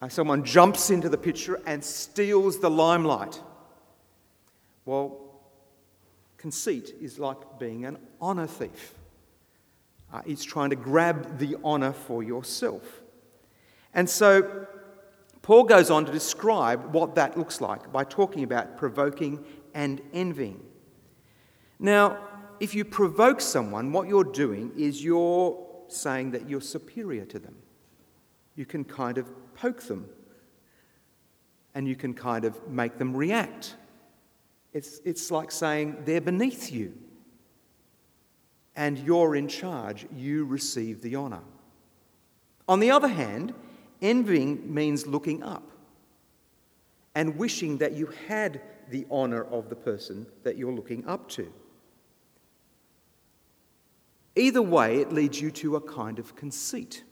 Uh, 0.01 0.09
someone 0.09 0.45
jumps 0.45 0.91
into 0.91 1.09
the 1.09 1.17
picture 1.17 1.61
and 1.67 1.83
steals 1.85 2.59
the 2.59 2.71
limelight. 2.71 3.41
Well, 4.85 5.19
conceit 6.39 6.95
is 7.01 7.19
like 7.19 7.59
being 7.59 7.85
an 7.85 7.99
honour 8.21 8.47
thief. 8.47 8.95
Uh, 10.13 10.23
it's 10.27 10.43
trying 10.43 10.71
to 10.71 10.77
grab 10.77 11.39
the 11.39 11.57
honour 11.65 11.93
for 11.93 12.23
yourself. 12.23 13.03
And 13.95 14.09
so 14.09 14.67
Paul 15.43 15.65
goes 15.65 15.91
on 15.91 16.05
to 16.07 16.13
describe 16.13 16.95
what 16.95 17.15
that 17.15 17.39
looks 17.39 17.61
like 17.61 17.93
by 17.93 18.05
talking 18.05 18.43
about 18.43 18.77
provoking 18.77 19.45
and 19.75 20.01
envying. 20.13 20.63
Now, 21.79 22.19
if 22.61 22.75
you 22.75 22.85
provoke 22.85 23.41
someone, 23.41 23.93
what 23.93 24.09
you're 24.09 24.25
doing 24.25 24.73
is 24.77 25.03
you're 25.03 25.59
saying 25.89 26.31
that 26.33 26.49
you're 26.49 26.61
superior 26.61 27.25
to 27.27 27.39
them. 27.39 27.57
You 28.55 28.67
can 28.67 28.85
kind 28.85 29.19
of 29.19 29.29
poke 29.55 29.83
them 29.83 30.09
and 31.75 31.89
you 31.89 31.97
can 31.97 32.15
kind 32.15 32.45
of 32.45 32.69
make 32.69 32.99
them 32.99 33.17
react. 33.17 33.75
It's, 34.73 35.01
it's 35.05 35.31
like 35.31 35.51
saying 35.51 36.03
they're 36.05 36.21
beneath 36.21 36.71
you 36.73 36.95
and 38.77 38.99
you're 38.99 39.37
in 39.37 39.49
charge, 39.49 40.07
you 40.15 40.45
receive 40.45 41.03
the 41.03 41.17
honour. 41.17 41.43
On 42.69 42.81
the 42.81 42.91
other 42.91 43.09
hand, 43.09 43.53
envying 44.01 44.73
means 44.73 45.07
looking 45.07 45.43
up 45.43 45.71
and 47.15 47.37
wishing 47.37 47.79
that 47.79 47.93
you 47.93 48.13
had 48.29 48.61
the 48.93 49.07
honour 49.11 49.45
of 49.45 49.69
the 49.69 49.75
person 49.75 50.27
that 50.45 50.57
you're 50.57 50.73
looking 50.73 51.05
up 51.07 51.29
to. 51.31 51.53
Either 54.37 54.63
way, 54.63 54.99
it 54.99 55.13
leads 55.13 55.41
you 55.41 55.51
to 55.51 55.77
a 55.77 55.81
kind 55.81 56.19
of 56.19 56.37
conceit 56.37 57.03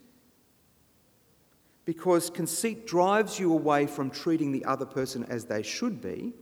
because 1.85 2.29
conceit 2.29 2.87
drives 2.87 3.39
you 3.39 3.51
away 3.51 3.85
from 3.85 4.09
treating 4.09 4.51
the 4.51 4.63
other 4.65 4.85
person 4.85 5.25
as 5.25 5.45
they 5.45 5.61
should 5.61 6.01
be 6.01 6.33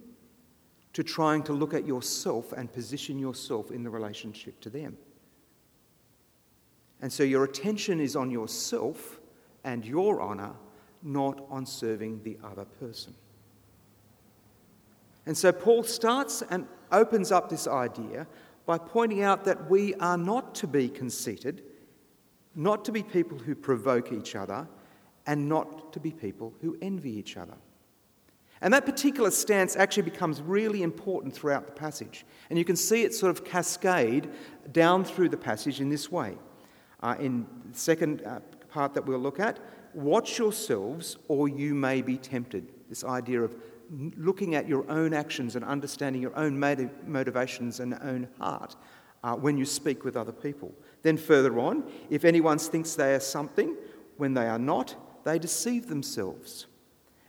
to 0.94 1.04
trying 1.04 1.42
to 1.44 1.54
look 1.54 1.74
at 1.74 1.88
yourself 1.88 2.52
and 2.54 2.72
position 2.72 3.18
yourself 3.18 3.72
in 3.72 3.84
the 3.84 3.90
relationship 3.90 4.60
to 4.60 4.70
them. 4.70 4.98
And 7.02 7.12
so 7.12 7.24
your 7.24 7.46
attention 7.46 8.00
is 8.00 8.16
on 8.16 8.30
yourself 8.30 9.20
and 9.64 9.86
your 9.86 10.22
honour, 10.22 10.54
not 11.02 11.46
on 11.50 11.66
serving 11.66 12.24
the 12.24 12.38
other 12.44 12.66
person. 12.66 13.14
And 15.26 15.38
so 15.38 15.52
Paul 15.52 15.84
starts 15.84 16.42
and 16.50 16.68
opens 16.92 17.32
up 17.32 17.50
this 17.50 17.68
idea 17.68 18.28
by 18.66 18.78
pointing 18.78 19.24
out 19.24 19.46
that 19.46 19.70
we 19.70 19.96
are 19.96 20.18
not 20.18 20.54
to 20.56 20.68
be 20.68 20.90
conceited, 20.90 21.64
not 22.56 22.86
to 22.86 22.92
be 22.92 23.04
people 23.04 23.38
who 23.38 23.56
provoke 23.56 24.12
each 24.12 24.36
other 24.36 24.68
and 25.26 25.48
not 25.48 25.94
to 25.94 26.00
be 26.00 26.12
people 26.12 26.54
who 26.62 26.78
envy 26.82 27.12
each 27.12 27.38
other. 27.38 27.58
And 28.62 28.74
that 28.74 28.86
particular 28.86 29.32
stance 29.32 29.76
actually 29.76 30.04
becomes 30.04 30.42
really 30.42 30.84
important 30.84 31.34
throughout 31.34 31.66
the 31.66 31.72
passage. 31.72 32.26
And 32.50 32.60
you 32.60 32.66
can 32.66 32.76
see 32.76 33.04
it 33.04 33.14
sort 33.14 33.30
of 33.30 33.46
cascade 33.46 34.30
down 34.72 35.06
through 35.06 35.30
the 35.30 35.38
passage 35.38 35.80
in 35.80 35.90
this 35.90 36.12
way. 36.12 36.38
Uh, 37.02 37.16
in 37.20 37.46
the 37.72 37.78
second 37.78 38.22
uh, 38.26 38.40
part 38.70 38.94
that 38.94 39.06
we'll 39.06 39.20
look 39.20 39.40
at, 39.40 39.60
watch 39.94 40.38
yourselves 40.38 41.18
or 41.28 41.48
you 41.48 41.74
may 41.74 42.02
be 42.02 42.18
tempted. 42.18 42.68
This 42.90 43.04
idea 43.06 43.42
of 43.42 43.56
looking 44.18 44.56
at 44.56 44.68
your 44.68 44.90
own 44.90 45.14
actions 45.14 45.56
and 45.56 45.66
understanding 45.66 46.22
your 46.22 46.36
own 46.36 46.60
motivations 47.06 47.80
and 47.80 47.98
own 48.02 48.28
heart 48.40 48.76
uh, 49.24 49.36
when 49.36 49.58
you 49.58 49.66
speak 49.66 50.04
with 50.04 50.16
other 50.16 50.32
people. 50.32 50.74
Then 51.02 51.18
further 51.18 51.60
on, 51.60 51.84
if 52.10 52.26
anyone 52.26 52.60
thinks 52.60 52.96
they 52.96 53.14
are 53.16 53.20
something 53.20 53.76
when 54.18 54.34
they 54.34 54.48
are 54.48 54.60
not, 54.60 54.96
they 55.24 55.40
deceive 55.40 55.88
themselves. 55.88 56.68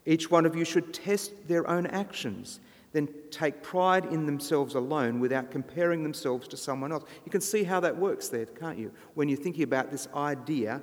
Each 0.07 0.31
one 0.31 0.47
of 0.47 0.57
you 0.57 0.65
should 0.65 0.93
test 0.93 1.33
their 1.49 1.69
own 1.69 1.87
actions, 1.87 2.61
then 2.93 3.09
take 3.31 3.63
pride 3.63 4.07
in 4.07 4.27
themselves 4.27 4.75
alone 4.75 5.21
without 5.21 5.51
comparing 5.51 6.03
themselves 6.03 6.49
to 6.49 6.57
someone 6.57 6.93
else. 6.93 7.05
You 7.25 7.31
can 7.31 7.41
see 7.41 7.63
how 7.63 7.81
that 7.81 7.97
works 7.97 8.29
there, 8.29 8.47
can't 8.47 8.79
you? 8.79 8.93
When 9.15 9.29
you're 9.29 9.39
thinking 9.39 9.63
about 9.63 9.91
this 9.91 10.09
idea 10.15 10.81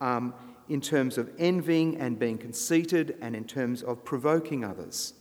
um, 0.00 0.34
in 0.68 0.80
terms 0.80 1.18
of 1.18 1.30
envying 1.38 1.96
and 1.96 2.18
being 2.18 2.38
conceited 2.38 3.16
and 3.20 3.34
in 3.34 3.44
terms 3.44 3.82
of 3.82 4.04
provoking 4.04 4.64
others. 4.64 5.14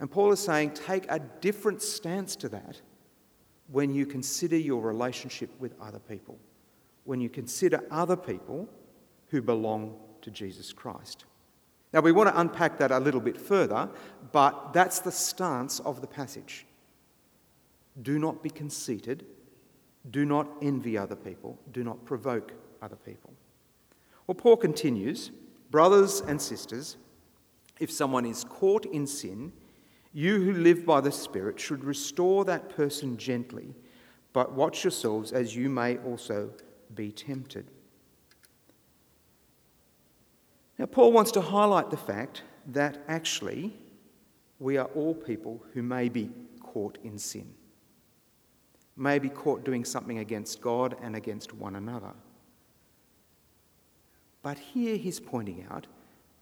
And 0.00 0.10
Paul 0.10 0.32
is 0.32 0.40
saying, 0.40 0.72
take 0.72 1.06
a 1.10 1.20
different 1.40 1.82
stance 1.82 2.34
to 2.36 2.48
that 2.48 2.80
when 3.70 3.94
you 3.94 4.06
consider 4.06 4.56
your 4.56 4.80
relationship 4.80 5.50
with 5.60 5.74
other 5.80 5.98
people, 5.98 6.38
when 7.04 7.20
you 7.20 7.28
consider 7.28 7.84
other 7.90 8.16
people 8.16 8.68
who 9.28 9.42
belong 9.42 9.96
to 10.22 10.30
Jesus 10.30 10.72
Christ. 10.72 11.26
Now, 11.92 12.00
we 12.00 12.12
want 12.12 12.28
to 12.28 12.40
unpack 12.40 12.78
that 12.78 12.90
a 12.90 12.98
little 12.98 13.20
bit 13.20 13.36
further, 13.36 13.88
but 14.32 14.72
that's 14.72 15.00
the 15.00 15.12
stance 15.12 15.80
of 15.80 16.00
the 16.00 16.06
passage. 16.06 16.66
Do 18.02 18.18
not 18.18 18.42
be 18.42 18.50
conceited, 18.50 19.26
do 20.10 20.24
not 20.24 20.48
envy 20.62 20.96
other 20.96 21.16
people, 21.16 21.58
do 21.72 21.84
not 21.84 22.04
provoke 22.04 22.52
other 22.80 22.96
people. 22.96 23.32
Well, 24.26 24.36
Paul 24.36 24.56
continues 24.56 25.30
Brothers 25.70 26.20
and 26.20 26.42
sisters, 26.42 26.96
if 27.78 27.92
someone 27.92 28.26
is 28.26 28.42
caught 28.42 28.86
in 28.86 29.06
sin, 29.06 29.52
you 30.12 30.42
who 30.42 30.52
live 30.52 30.84
by 30.84 31.00
the 31.00 31.12
Spirit 31.12 31.58
should 31.60 31.84
restore 31.84 32.44
that 32.44 32.68
person 32.68 33.16
gently, 33.16 33.74
but 34.32 34.52
watch 34.52 34.84
yourselves 34.84 35.32
as 35.32 35.54
you 35.54 35.68
may 35.68 35.98
also 35.98 36.50
be 36.94 37.12
tempted. 37.12 37.70
Now, 40.78 40.86
Paul 40.86 41.12
wants 41.12 41.30
to 41.32 41.40
highlight 41.40 41.90
the 41.90 41.96
fact 41.96 42.42
that 42.66 43.02
actually 43.06 43.72
we 44.58 44.76
are 44.76 44.86
all 44.94 45.14
people 45.14 45.62
who 45.74 45.82
may 45.82 46.08
be 46.08 46.30
caught 46.60 46.98
in 47.04 47.18
sin, 47.18 47.52
may 48.96 49.18
be 49.18 49.28
caught 49.28 49.64
doing 49.64 49.84
something 49.84 50.18
against 50.18 50.60
God 50.60 50.96
and 51.02 51.14
against 51.14 51.52
one 51.52 51.76
another. 51.76 52.12
But 54.42 54.58
here 54.58 54.96
he's 54.96 55.20
pointing 55.20 55.66
out 55.70 55.86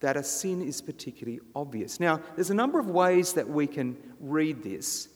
that 0.00 0.17
a 0.17 0.23
sin 0.23 0.62
is 0.62 0.81
particularly 0.81 1.40
obvious. 1.55 1.99
Now, 1.99 2.21
there's 2.35 2.50
a 2.50 2.55
number 2.55 2.78
of 2.78 2.90
ways 2.90 3.33
that 3.33 3.49
we 3.49 3.67
can 3.67 3.97
read 4.21 4.62
this. 4.62 5.09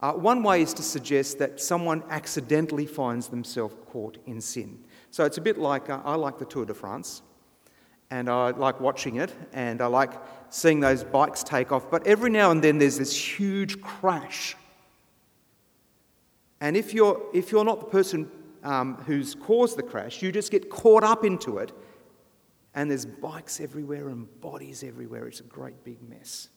Uh, 0.00 0.12
one 0.12 0.42
way 0.42 0.62
is 0.62 0.74
to 0.74 0.82
suggest 0.82 1.38
that 1.38 1.60
someone 1.60 2.02
accidentally 2.10 2.86
finds 2.86 3.28
themselves 3.28 3.74
caught 3.86 4.18
in 4.26 4.40
sin. 4.40 4.78
So 5.10 5.24
it's 5.24 5.38
a 5.38 5.40
bit 5.42 5.58
like 5.58 5.88
uh, 5.88 6.00
I 6.04 6.14
like 6.16 6.38
the 6.38 6.44
Tour 6.44 6.64
de 6.64 6.74
France 6.74 7.22
and 8.10 8.28
I 8.28 8.50
like 8.50 8.80
watching 8.80 9.16
it, 9.16 9.32
and 9.52 9.80
I 9.80 9.86
like 9.86 10.12
seeing 10.50 10.80
those 10.80 11.02
bikes 11.02 11.42
take 11.42 11.72
off. 11.72 11.90
But 11.90 12.06
every 12.06 12.30
now 12.30 12.50
and 12.50 12.62
then 12.62 12.78
there's 12.78 12.98
this 12.98 13.16
huge 13.16 13.80
crash. 13.80 14.56
And 16.60 16.76
if 16.76 16.94
you're, 16.94 17.20
if 17.34 17.50
you're 17.50 17.64
not 17.64 17.80
the 17.80 17.86
person 17.86 18.30
um, 18.62 18.96
who's 19.06 19.34
caused 19.34 19.76
the 19.76 19.82
crash, 19.82 20.22
you 20.22 20.30
just 20.30 20.50
get 20.50 20.70
caught 20.70 21.02
up 21.02 21.24
into 21.24 21.58
it, 21.58 21.72
and 22.76 22.90
there's 22.90 23.06
bikes 23.06 23.58
everywhere 23.58 24.10
and 24.10 24.40
bodies 24.40 24.84
everywhere. 24.84 25.26
It's 25.26 25.40
a 25.40 25.44
great 25.44 25.82
big 25.82 26.00
mess. 26.08 26.50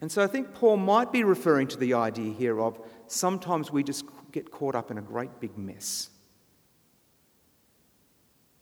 And 0.00 0.10
so 0.10 0.24
I 0.24 0.26
think 0.26 0.54
Paul 0.54 0.78
might 0.78 1.12
be 1.12 1.22
referring 1.22 1.68
to 1.68 1.76
the 1.76 1.94
idea 1.94 2.32
here 2.32 2.58
of 2.58 2.80
sometimes 3.06 3.70
we 3.70 3.84
just 3.84 4.06
get 4.32 4.50
caught 4.50 4.74
up 4.74 4.90
in 4.90 4.98
a 4.98 5.02
great 5.02 5.38
big 5.38 5.56
mess 5.56 6.10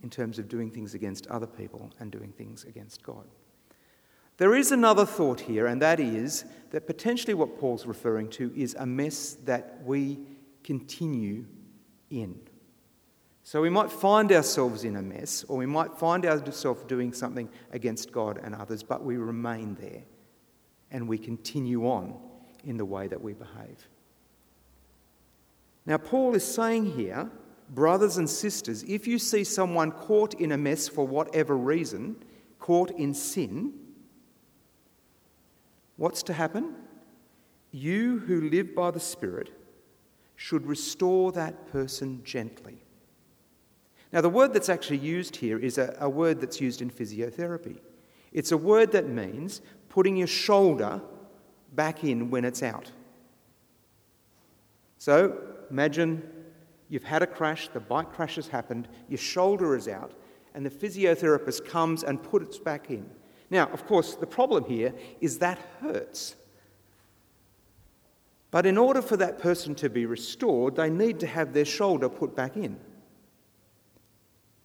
in 0.03 0.11
terms 0.11 0.41
of 0.41 0.49
doing 0.49 0.71
things 0.71 0.95
against 0.95 1.29
other 1.29 1.47
people 1.47 1.91
and 2.01 2.11
doing 2.11 2.33
things 2.33 2.65
against 2.65 3.03
God. 3.05 3.25
There 4.39 4.57
is 4.57 4.73
another 4.73 5.07
thought 5.07 5.41
here, 5.41 5.67
and 5.67 5.81
that 5.83 6.01
is 6.01 6.45
that 6.71 6.89
potentially 6.89 7.35
what 7.35 7.59
Paul's 7.61 7.87
referring 7.87 8.29
to 8.31 8.53
is 8.57 8.75
a 8.79 8.87
mess 8.87 9.35
that 9.45 9.81
we 9.85 10.19
continue 10.65 11.45
in. 12.11 12.41
So 13.45 13.61
we 13.61 13.71
might 13.71 13.91
find 13.91 14.31
ourselves 14.31 14.85
in 14.85 14.97
a 14.97 15.03
mess, 15.03 15.45
or 15.49 15.57
we 15.57 15.67
might 15.67 15.93
find 15.99 16.25
ourselves 16.25 16.85
doing 16.85 17.13
something 17.13 17.49
against 17.73 18.13
God 18.13 18.39
and 18.43 18.55
others, 18.55 18.83
but 18.83 19.05
we 19.05 19.17
remain 19.17 19.77
there 19.81 20.03
and 20.91 21.09
we 21.09 21.19
continue 21.19 21.89
on 21.89 22.15
in 22.65 22.77
the 22.77 22.85
way 22.85 23.09
that 23.09 23.21
we 23.21 23.33
behave. 23.33 23.89
Now, 25.85 25.97
Paul 25.99 26.37
is 26.37 26.45
saying 26.45 26.93
here, 26.93 27.29
brothers 27.71 28.19
and 28.19 28.31
sisters, 28.31 28.85
if 28.85 29.07
you 29.07 29.19
see 29.19 29.43
someone 29.43 29.91
caught 29.91 30.35
in 30.35 30.53
a 30.53 30.59
mess 30.59 30.87
for 30.87 31.07
whatever 31.07 31.57
reason, 31.57 32.17
caught 32.61 32.93
in 32.93 33.15
sin, 33.15 33.73
what's 35.97 36.23
to 36.25 36.33
happen? 36.33 36.77
You 37.73 38.21
who 38.21 38.49
live 38.51 38.75
by 38.75 38.93
the 38.93 39.01
Spirit 39.01 39.51
should 40.37 40.67
restore 40.67 41.33
that 41.33 41.73
person 41.73 42.23
gently. 42.23 42.82
Now, 44.13 44.21
the 44.21 44.29
word 44.29 44.53
that's 44.53 44.69
actually 44.69 44.99
used 44.99 45.37
here 45.37 45.59
is 45.59 45.79
a, 45.79 45.97
a, 45.99 46.09
word 46.09 46.41
that's 46.41 46.61
used 46.61 46.83
in 46.83 46.91
physiotherapy. 46.91 47.79
It's 48.31 48.53
a 48.53 48.57
word 48.57 48.93
that 48.93 49.09
means 49.09 49.63
putting 49.89 50.17
your 50.17 50.27
shoulder 50.27 51.01
back 51.75 52.05
in 52.05 52.31
when 52.31 52.45
it's 52.45 52.63
out. 52.63 52.91
So, 54.99 55.39
imagine 55.71 56.23
you've 56.91 57.05
had 57.05 57.23
a 57.23 57.27
crash, 57.27 57.69
the 57.69 57.81
bike 57.81 58.13
crash 58.13 58.37
has 58.37 58.49
happened, 58.49 58.87
your 59.09 59.19
shoulder 59.19 59.75
is 59.75 59.89
out, 59.89 60.13
and 60.55 60.65
the 60.65 60.71
physiotherapist 60.71 61.67
comes 61.67 62.05
and 62.05 62.23
puts 62.23 62.59
it 62.59 62.65
back 62.65 62.91
in. 62.91 63.09
Now, 63.49 63.69
of 63.69 63.87
course, 63.87 64.15
the 64.15 64.27
problem 64.27 64.67
here 64.67 64.95
is 65.21 65.39
that 65.39 65.59
hurts. 65.81 66.37
But 68.51 68.67
in 68.67 68.77
order 68.77 69.01
for 69.01 69.17
that 69.17 69.39
person 69.39 69.75
to 69.77 69.89
be 69.89 70.05
restored, 70.05 70.77
they 70.77 70.91
need 70.91 71.19
to 71.21 71.27
have 71.27 71.55
their 71.55 71.65
shoulder 71.65 72.11
put 72.11 72.37
back 72.37 72.59
in. 72.59 72.79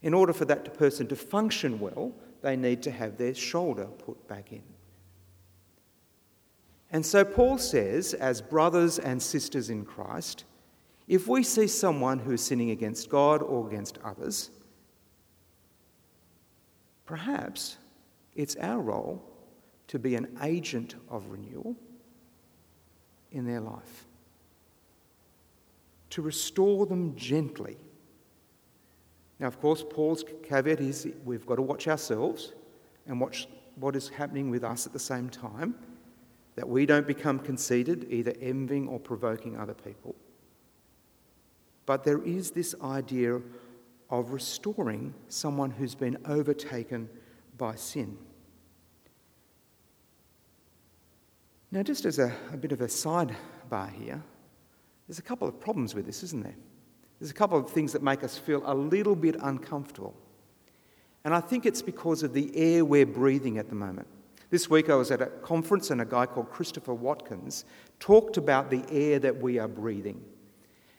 In 0.01 0.13
order 0.13 0.33
for 0.33 0.45
that 0.45 0.77
person 0.77 1.07
to 1.07 1.15
function 1.15 1.79
well, 1.79 2.13
they 2.41 2.55
need 2.55 2.83
to 2.83 2.91
have 2.91 3.17
their 3.17 3.33
shoulder 3.33 3.85
put 3.85 4.27
back 4.27 4.51
in. 4.51 4.63
And 6.91 7.05
so 7.05 7.25
Paul 7.25 7.57
says, 7.57 8.13
as 8.13 8.41
brothers 8.41 8.99
and 8.99 9.21
sisters 9.21 9.69
in 9.69 9.83
Christ, 9.83 10.45
if 11.07 11.27
we 11.27 11.43
see 11.43 11.67
someone 11.67 12.19
who 12.19 12.31
is 12.33 12.43
sinning 12.43 12.71
against 12.71 13.09
God 13.09 13.41
or 13.41 13.67
against 13.67 13.97
others, 14.03 14.51
perhaps 17.05 17.77
it's 18.35 18.55
our 18.57 18.79
role 18.79 19.21
to 19.87 19.99
be 19.99 20.15
an 20.15 20.37
agent 20.43 20.95
of 21.09 21.27
renewal 21.27 21.75
in 23.31 23.45
their 23.45 23.61
life, 23.61 24.05
to 26.11 26.21
restore 26.21 26.85
them 26.85 27.15
gently 27.15 27.77
now, 29.39 29.47
of 29.47 29.59
course, 29.59 29.83
Paul's 29.87 30.23
caveat 30.43 30.79
is 30.79 31.07
we've 31.23 31.45
got 31.45 31.55
to 31.55 31.61
watch 31.61 31.87
ourselves 31.87 32.53
and 33.05 33.21
watch 33.21 33.47
what 33.75 33.95
is 33.95 34.09
happening 34.09 34.49
with 34.49 34.63
us 34.63 34.87
at 34.87 34.93
the 34.93 34.99
same 34.99 35.29
time, 35.29 35.75
that 36.55 36.67
we 36.67 36.87
don't 36.87 37.05
become 37.05 37.37
conceited, 37.37 38.07
either 38.09 38.33
envying 38.41 38.87
or 38.87 38.99
provoking 38.99 39.55
other 39.55 39.75
people. 39.75 40.15
But 41.85 42.03
there 42.03 42.21
is 42.23 42.51
this 42.51 42.73
idea 42.83 43.39
of 44.09 44.31
restoring 44.31 45.13
someone 45.27 45.69
who's 45.69 45.93
been 45.93 46.17
overtaken 46.25 47.07
by 47.57 47.75
sin. 47.75 48.17
Now, 51.71 51.83
just 51.83 52.05
as 52.05 52.17
a, 52.17 52.33
a 52.51 52.57
bit 52.57 52.71
of 52.71 52.81
a 52.81 52.87
sidebar 52.87 53.91
here, 53.93 54.23
there's 55.07 55.19
a 55.19 55.23
couple 55.23 55.47
of 55.47 55.59
problems 55.59 55.93
with 55.93 56.05
this, 56.05 56.23
isn't 56.23 56.43
there? 56.43 56.55
There's 57.19 57.31
a 57.31 57.35
couple 57.35 57.57
of 57.57 57.69
things 57.69 57.93
that 57.93 58.03
make 58.03 58.23
us 58.23 58.37
feel 58.37 58.61
a 58.65 58.75
little 58.75 59.15
bit 59.15 59.35
uncomfortable. 59.41 60.15
And 61.23 61.33
I 61.33 61.39
think 61.39 61.65
it's 61.65 61.81
because 61.81 62.23
of 62.23 62.33
the 62.33 62.55
air 62.55 62.85
we're 62.85 63.05
breathing 63.05 63.57
at 63.57 63.69
the 63.69 63.75
moment. 63.75 64.07
This 64.49 64.69
week 64.69 64.89
I 64.89 64.95
was 64.95 65.11
at 65.11 65.21
a 65.21 65.25
conference 65.25 65.91
and 65.91 65.99
a 65.99 66.05
guy 66.05 66.25
called 66.25 66.49
Christopher 66.51 66.93
Watkins 66.93 67.65
talked 67.99 68.37
about 68.37 68.69
the 68.69 68.85
air 68.89 69.19
that 69.19 69.41
we 69.41 69.59
are 69.59 69.67
breathing. 69.67 70.23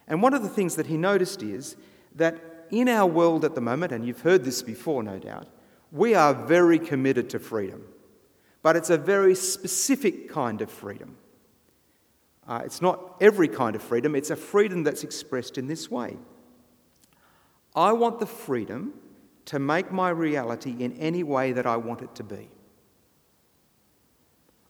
And 0.07 0.23
one 0.23 0.35
of 0.35 0.43
the 0.43 0.49
things 0.49 0.77
that 0.77 0.87
he 0.87 0.97
noticed 0.97 1.43
is 1.43 1.77
that 2.17 2.67
in 2.71 2.89
our 2.89 3.07
world 3.07 3.45
at 3.45 3.55
the 3.55 3.61
moment, 3.61 3.93
and 3.93 4.05
you've 4.05 4.21
heard 4.21 4.45
this 4.45 4.61
before, 4.61 5.03
no 5.03 5.19
doubt, 5.19 5.47
we 5.93 6.15
are 6.15 6.35
very 6.35 6.79
committed 6.79 7.31
to 7.31 7.39
freedom. 7.39 7.85
But 8.63 8.77
it's 8.77 8.91
a 8.91 8.99
very 8.99 9.35
specific 9.35 10.29
kind 10.29 10.61
of 10.61 10.71
freedom. 10.71 11.17
Uh, 12.49 12.63
it's 12.65 12.81
not 12.81 13.15
every 13.21 13.47
kind 13.47 13.77
of 13.77 13.83
freedom, 13.83 14.17
it's 14.17 14.31
a 14.31 14.37
freedom 14.37 14.83
that's 14.83 15.05
expressed 15.05 15.59
in 15.59 15.69
this 15.69 15.91
way. 15.91 16.17
I 17.77 17.93
want 17.93 18.19
the 18.19 18.27
freedom 18.27 18.95
to 19.45 19.59
make 19.59 19.93
my 19.93 20.09
reality 20.09 20.75
in 20.79 20.93
any 20.95 21.23
way 21.23 21.53
that 21.53 21.67
I 21.67 21.77
want 21.77 22.01
it 22.01 22.15
to 22.17 22.25
be. 22.25 22.49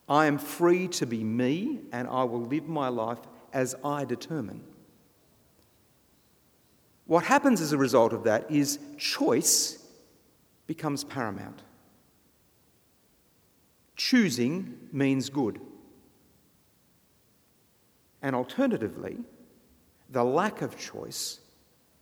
I 0.09 0.27
am 0.27 0.39
free 0.39 0.89
to 0.89 1.07
be 1.07 1.23
me 1.23 1.81
and 1.93 2.09
I 2.09 2.25
will 2.25 2.43
live 2.43 2.67
my 2.67 2.89
life 2.89 3.21
as 3.53 3.75
I 3.85 4.05
determine. 4.05 4.63
What 7.07 7.25
happens 7.25 7.61
as 7.61 7.73
a 7.73 7.79
result 7.79 8.13
of 8.13 8.25
that 8.25 8.51
is 8.51 8.79
choice 8.99 9.83
becomes 10.67 11.05
paramount. 11.05 11.63
Choosing 13.97 14.79
means 14.93 15.31
good. 15.31 15.61
And 18.23 18.35
alternatively, 18.35 19.19
the 20.11 20.25
lack 20.25 20.63
of 20.63 20.79
choice 20.79 21.41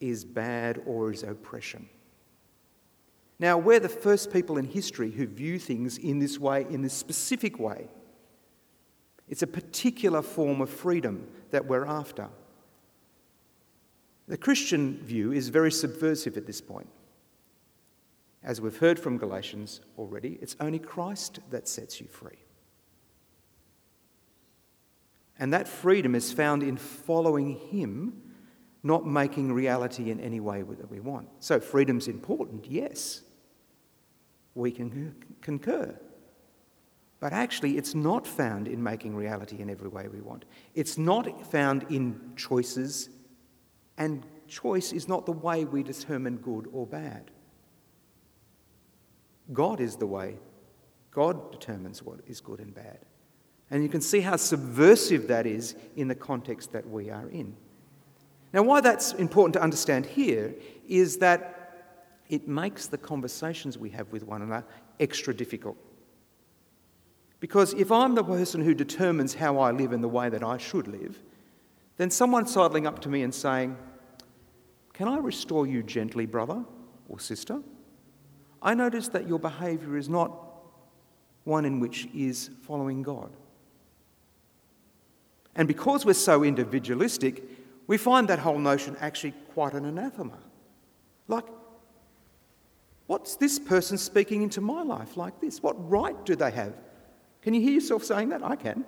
is 0.01 0.25
bad 0.25 0.83
or 0.87 1.13
is 1.13 1.23
oppression. 1.23 1.89
Now, 3.39 3.59
we're 3.59 3.81
the 3.81 3.89
first 3.89 4.33
people 4.33 4.57
in 4.57 4.65
history 4.65 5.11
who 5.11 5.27
view 5.27 5.59
things 5.59 5.99
in 5.99 6.19
this 6.19 6.39
way, 6.39 6.67
in 6.71 6.83
this 6.83 6.95
specific 6.95 7.59
way. 7.59 7.89
It's 9.29 9.43
a 9.43 9.47
particular 9.47 10.23
form 10.23 10.61
of 10.61 10.71
freedom 10.71 11.27
that 11.51 11.67
we're 11.67 11.85
after. 11.85 12.29
The 14.29 14.39
Christian 14.39 14.99
view 15.03 15.33
is 15.33 15.49
very 15.49 15.71
subversive 15.71 16.37
at 16.37 16.47
this 16.47 16.61
point. 16.61 16.89
As 18.43 18.61
we've 18.61 18.77
heard 18.77 18.99
from 18.99 19.19
Galatians 19.19 19.81
already, 19.99 20.39
it's 20.41 20.57
only 20.61 20.79
Christ 20.79 21.41
that 21.51 21.69
sets 21.69 22.01
you 22.01 22.07
free. 22.07 22.39
And 25.39 25.53
that 25.53 25.69
freedom 25.69 26.15
is 26.15 26.33
found 26.33 26.63
in 26.63 26.77
following 26.77 27.59
Him, 27.71 28.23
not 28.83 29.07
making 29.07 29.53
reality 29.53 30.11
in 30.11 30.21
any 30.21 30.41
way 30.41 30.63
that 30.63 30.91
we 30.91 31.01
want. 31.01 31.29
So, 31.41 31.61
freedom's 31.61 32.09
important, 32.09 32.67
yes. 32.67 33.23
We 34.55 34.71
can 34.71 35.15
concur. 35.43 35.99
But 37.21 37.33
actually, 37.33 37.79
it's 37.79 37.95
not 37.95 38.27
found 38.27 38.69
in 38.69 38.83
making 38.83 39.17
reality 39.17 39.61
in 39.61 39.71
every 39.71 39.89
way 39.89 40.09
we 40.09 40.21
want. 40.21 40.45
It's 40.75 40.99
not 40.99 41.47
found 41.51 41.85
in 41.91 42.33
choices, 42.37 43.09
and 43.97 44.25
choice 44.47 44.93
is 44.93 45.09
not 45.09 45.27
the 45.27 45.33
way 45.33 45.65
we 45.65 45.83
determine 45.83 46.37
good 46.37 46.69
or 46.73 46.87
bad. 46.87 47.31
God 49.53 49.81
is 49.81 49.97
the 49.97 50.07
way. 50.07 50.39
God 51.11 51.53
determines 51.53 52.03
what 52.03 52.21
is 52.27 52.41
good 52.41 52.61
and 52.61 52.75
bad. 52.75 53.06
And 53.71 53.83
you 53.83 53.89
can 53.89 54.01
see 54.01 54.21
how 54.21 54.37
subversive 54.37 55.29
that 55.29 55.47
is 55.47 55.75
in 55.97 56.09
the 56.09 56.15
context 56.15 56.73
that 56.73 56.89
we 56.89 57.11
are 57.11 57.29
in. 57.29 57.57
Now, 58.53 58.63
why 58.63 58.81
that's 58.81 59.13
important 59.15 59.55
to 59.55 59.63
understand 59.63 60.07
here 60.07 60.55
is 60.89 61.19
that 61.19 61.57
it 62.29 62.49
makes 62.49 62.87
the 62.87 62.99
conversations 62.99 63.77
we 63.77 63.91
have 63.91 64.11
with 64.13 64.25
one 64.25 64.43
another 64.43 64.67
extra 64.99 65.35
difficult. 65.35 65.77
Because 67.41 67.75
if 67.75 67.93
I'm 67.93 68.15
the 68.15 68.25
person 68.25 68.63
who 68.63 68.75
determines 68.75 69.35
how 69.35 69.59
I 69.59 69.71
live 69.71 69.93
in 69.93 70.01
the 70.01 70.09
way 70.09 70.29
that 70.29 70.43
I 70.43 70.57
should 70.57 70.89
live, 70.89 71.23
then 71.97 72.11
someone 72.11 72.47
sidling 72.47 72.87
up 72.87 73.01
to 73.01 73.09
me 73.09 73.23
and 73.23 73.35
saying, 73.35 73.77
Can 74.93 75.09
I 75.09 75.19
restore 75.19 75.67
you 75.67 75.83
gently, 75.83 76.27
brother 76.27 76.65
or 77.09 77.21
sister? 77.21 77.61
I 78.63 78.75
notice 78.75 79.09
that 79.09 79.29
your 79.29 79.39
behaviour 79.39 79.97
is 79.97 80.09
not 80.09 80.33
one 81.45 81.65
in 81.65 81.79
which 81.79 82.09
is 82.15 82.51
following 82.63 83.03
God. 83.03 83.31
And 85.57 85.67
because 85.67 86.05
we're 86.05 86.13
so 86.13 86.45
individualistic, 86.45 87.43
we 87.87 87.97
find 87.97 88.29
that 88.29 88.39
whole 88.39 88.59
notion 88.59 88.97
actually 89.01 89.33
quite 89.55 89.73
an 89.73 89.85
anathema. 89.85 90.39
Like, 91.29 91.47
what's 93.07 93.37
this 93.37 93.59
person 93.59 93.99
speaking 93.99 94.43
into 94.43 94.61
my 94.61 94.83
life 94.83 95.17
like 95.17 95.41
this? 95.41 95.63
What 95.63 95.75
right 95.91 96.25
do 96.25 96.37
they 96.37 96.51
have? 96.51 96.75
Can 97.43 97.55
you 97.55 97.61
hear 97.61 97.73
yourself 97.73 98.05
saying 98.05 98.29
that? 98.29 98.45
I 98.45 98.57
can. 98.57 98.85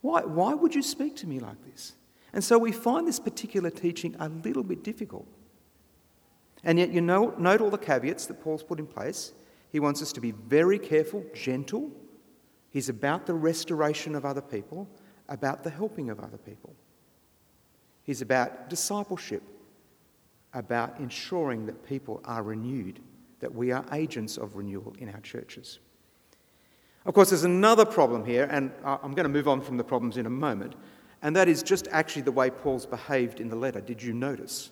Why, 0.00 0.22
why 0.22 0.54
would 0.54 0.74
you 0.74 0.82
speak 0.82 1.16
to 1.16 1.26
me 1.26 1.40
like 1.40 1.62
this? 1.64 1.94
And 2.32 2.42
so 2.42 2.58
we 2.58 2.72
find 2.72 3.06
this 3.06 3.20
particular 3.20 3.70
teaching 3.70 4.16
a 4.18 4.28
little 4.28 4.62
bit 4.62 4.82
difficult. 4.82 5.26
And 6.64 6.78
yet, 6.78 6.90
you 6.90 7.00
know, 7.00 7.34
note 7.38 7.60
all 7.60 7.70
the 7.70 7.78
caveats 7.78 8.26
that 8.26 8.42
Paul's 8.42 8.62
put 8.62 8.78
in 8.78 8.86
place. 8.86 9.32
He 9.70 9.80
wants 9.80 10.00
us 10.00 10.12
to 10.12 10.20
be 10.20 10.30
very 10.30 10.78
careful, 10.78 11.24
gentle. 11.34 11.90
He's 12.70 12.88
about 12.88 13.26
the 13.26 13.34
restoration 13.34 14.14
of 14.14 14.24
other 14.24 14.40
people, 14.40 14.88
about 15.28 15.64
the 15.64 15.70
helping 15.70 16.10
of 16.10 16.20
other 16.20 16.38
people. 16.38 16.74
He's 18.02 18.22
about 18.22 18.70
discipleship, 18.70 19.42
about 20.54 20.98
ensuring 21.00 21.66
that 21.66 21.84
people 21.86 22.20
are 22.24 22.42
renewed, 22.42 23.00
that 23.40 23.54
we 23.54 23.72
are 23.72 23.84
agents 23.92 24.36
of 24.36 24.56
renewal 24.56 24.94
in 24.98 25.08
our 25.08 25.20
churches. 25.20 25.80
Of 27.04 27.14
course, 27.14 27.30
there's 27.30 27.44
another 27.44 27.84
problem 27.84 28.24
here, 28.24 28.48
and 28.50 28.72
I'm 28.84 29.12
going 29.12 29.24
to 29.24 29.28
move 29.28 29.48
on 29.48 29.60
from 29.60 29.76
the 29.76 29.84
problems 29.84 30.16
in 30.16 30.26
a 30.26 30.30
moment, 30.30 30.74
and 31.22 31.34
that 31.36 31.48
is 31.48 31.62
just 31.62 31.88
actually 31.92 32.22
the 32.22 32.32
way 32.32 32.50
Paul's 32.50 32.86
behaved 32.86 33.40
in 33.40 33.48
the 33.48 33.56
letter. 33.56 33.80
Did 33.80 34.02
you 34.02 34.12
notice? 34.12 34.70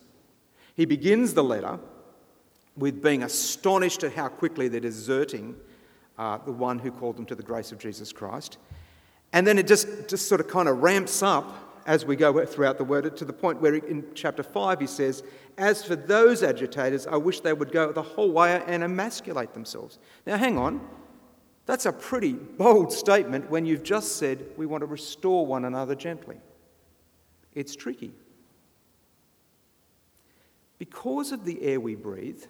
He 0.74 0.84
begins 0.84 1.34
the 1.34 1.44
letter 1.44 1.78
with 2.76 3.02
being 3.02 3.22
astonished 3.22 4.02
at 4.02 4.14
how 4.14 4.28
quickly 4.28 4.68
they're 4.68 4.80
deserting 4.80 5.54
uh, 6.18 6.38
the 6.38 6.52
one 6.52 6.78
who 6.78 6.90
called 6.90 7.16
them 7.16 7.26
to 7.26 7.34
the 7.34 7.42
grace 7.42 7.72
of 7.72 7.78
Jesus 7.78 8.12
Christ. 8.12 8.58
And 9.34 9.44
then 9.44 9.58
it 9.58 9.66
just, 9.66 10.08
just 10.08 10.28
sort 10.28 10.40
of 10.40 10.46
kind 10.46 10.68
of 10.68 10.78
ramps 10.78 11.20
up 11.20 11.82
as 11.86 12.06
we 12.06 12.14
go 12.14 12.46
throughout 12.46 12.78
the 12.78 12.84
word 12.84 13.16
to 13.16 13.24
the 13.24 13.32
point 13.32 13.60
where 13.60 13.74
in 13.74 14.04
chapter 14.14 14.44
5 14.44 14.80
he 14.80 14.86
says, 14.86 15.24
As 15.58 15.84
for 15.84 15.96
those 15.96 16.44
agitators, 16.44 17.08
I 17.08 17.16
wish 17.16 17.40
they 17.40 17.52
would 17.52 17.72
go 17.72 17.90
the 17.92 18.00
whole 18.00 18.30
way 18.30 18.62
and 18.64 18.84
emasculate 18.84 19.52
themselves. 19.52 19.98
Now, 20.24 20.36
hang 20.36 20.56
on. 20.56 20.80
That's 21.66 21.84
a 21.84 21.92
pretty 21.92 22.34
bold 22.34 22.92
statement 22.92 23.50
when 23.50 23.66
you've 23.66 23.82
just 23.82 24.16
said 24.16 24.46
we 24.56 24.66
want 24.66 24.82
to 24.82 24.86
restore 24.86 25.44
one 25.44 25.64
another 25.64 25.96
gently. 25.96 26.36
It's 27.54 27.74
tricky. 27.74 28.12
Because 30.78 31.32
of 31.32 31.44
the 31.44 31.60
air 31.60 31.80
we 31.80 31.96
breathe, 31.96 32.44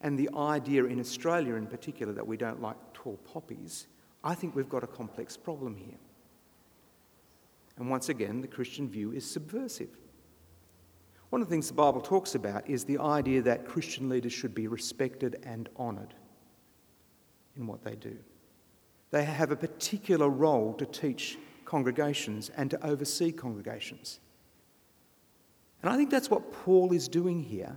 and 0.00 0.18
the 0.18 0.30
idea 0.36 0.84
in 0.84 0.98
Australia 0.98 1.54
in 1.54 1.68
particular 1.68 2.12
that 2.12 2.26
we 2.26 2.36
don't 2.36 2.60
like 2.60 2.76
tall 2.92 3.18
poppies, 3.18 3.86
I 4.24 4.34
think 4.34 4.54
we've 4.54 4.68
got 4.68 4.84
a 4.84 4.88
complex 4.88 5.36
problem 5.36 5.76
here. 5.76 5.98
And 7.76 7.90
once 7.90 8.08
again, 8.08 8.40
the 8.40 8.48
Christian 8.48 8.88
view 8.88 9.12
is 9.12 9.28
subversive. 9.28 9.90
One 11.30 11.40
of 11.40 11.48
the 11.48 11.52
things 11.54 11.68
the 11.68 11.74
Bible 11.74 12.00
talks 12.00 12.34
about 12.34 12.68
is 12.68 12.84
the 12.84 12.98
idea 12.98 13.40
that 13.42 13.66
Christian 13.66 14.08
leaders 14.08 14.32
should 14.32 14.54
be 14.54 14.68
respected 14.68 15.40
and 15.44 15.68
honoured 15.78 16.14
in 17.56 17.66
what 17.66 17.82
they 17.82 17.94
do. 17.94 18.16
They 19.10 19.24
have 19.24 19.50
a 19.50 19.56
particular 19.56 20.28
role 20.28 20.74
to 20.74 20.86
teach 20.86 21.38
congregations 21.64 22.50
and 22.56 22.70
to 22.70 22.86
oversee 22.86 23.32
congregations. 23.32 24.20
And 25.82 25.90
I 25.90 25.96
think 25.96 26.10
that's 26.10 26.30
what 26.30 26.52
Paul 26.52 26.92
is 26.92 27.08
doing 27.08 27.42
here. 27.42 27.76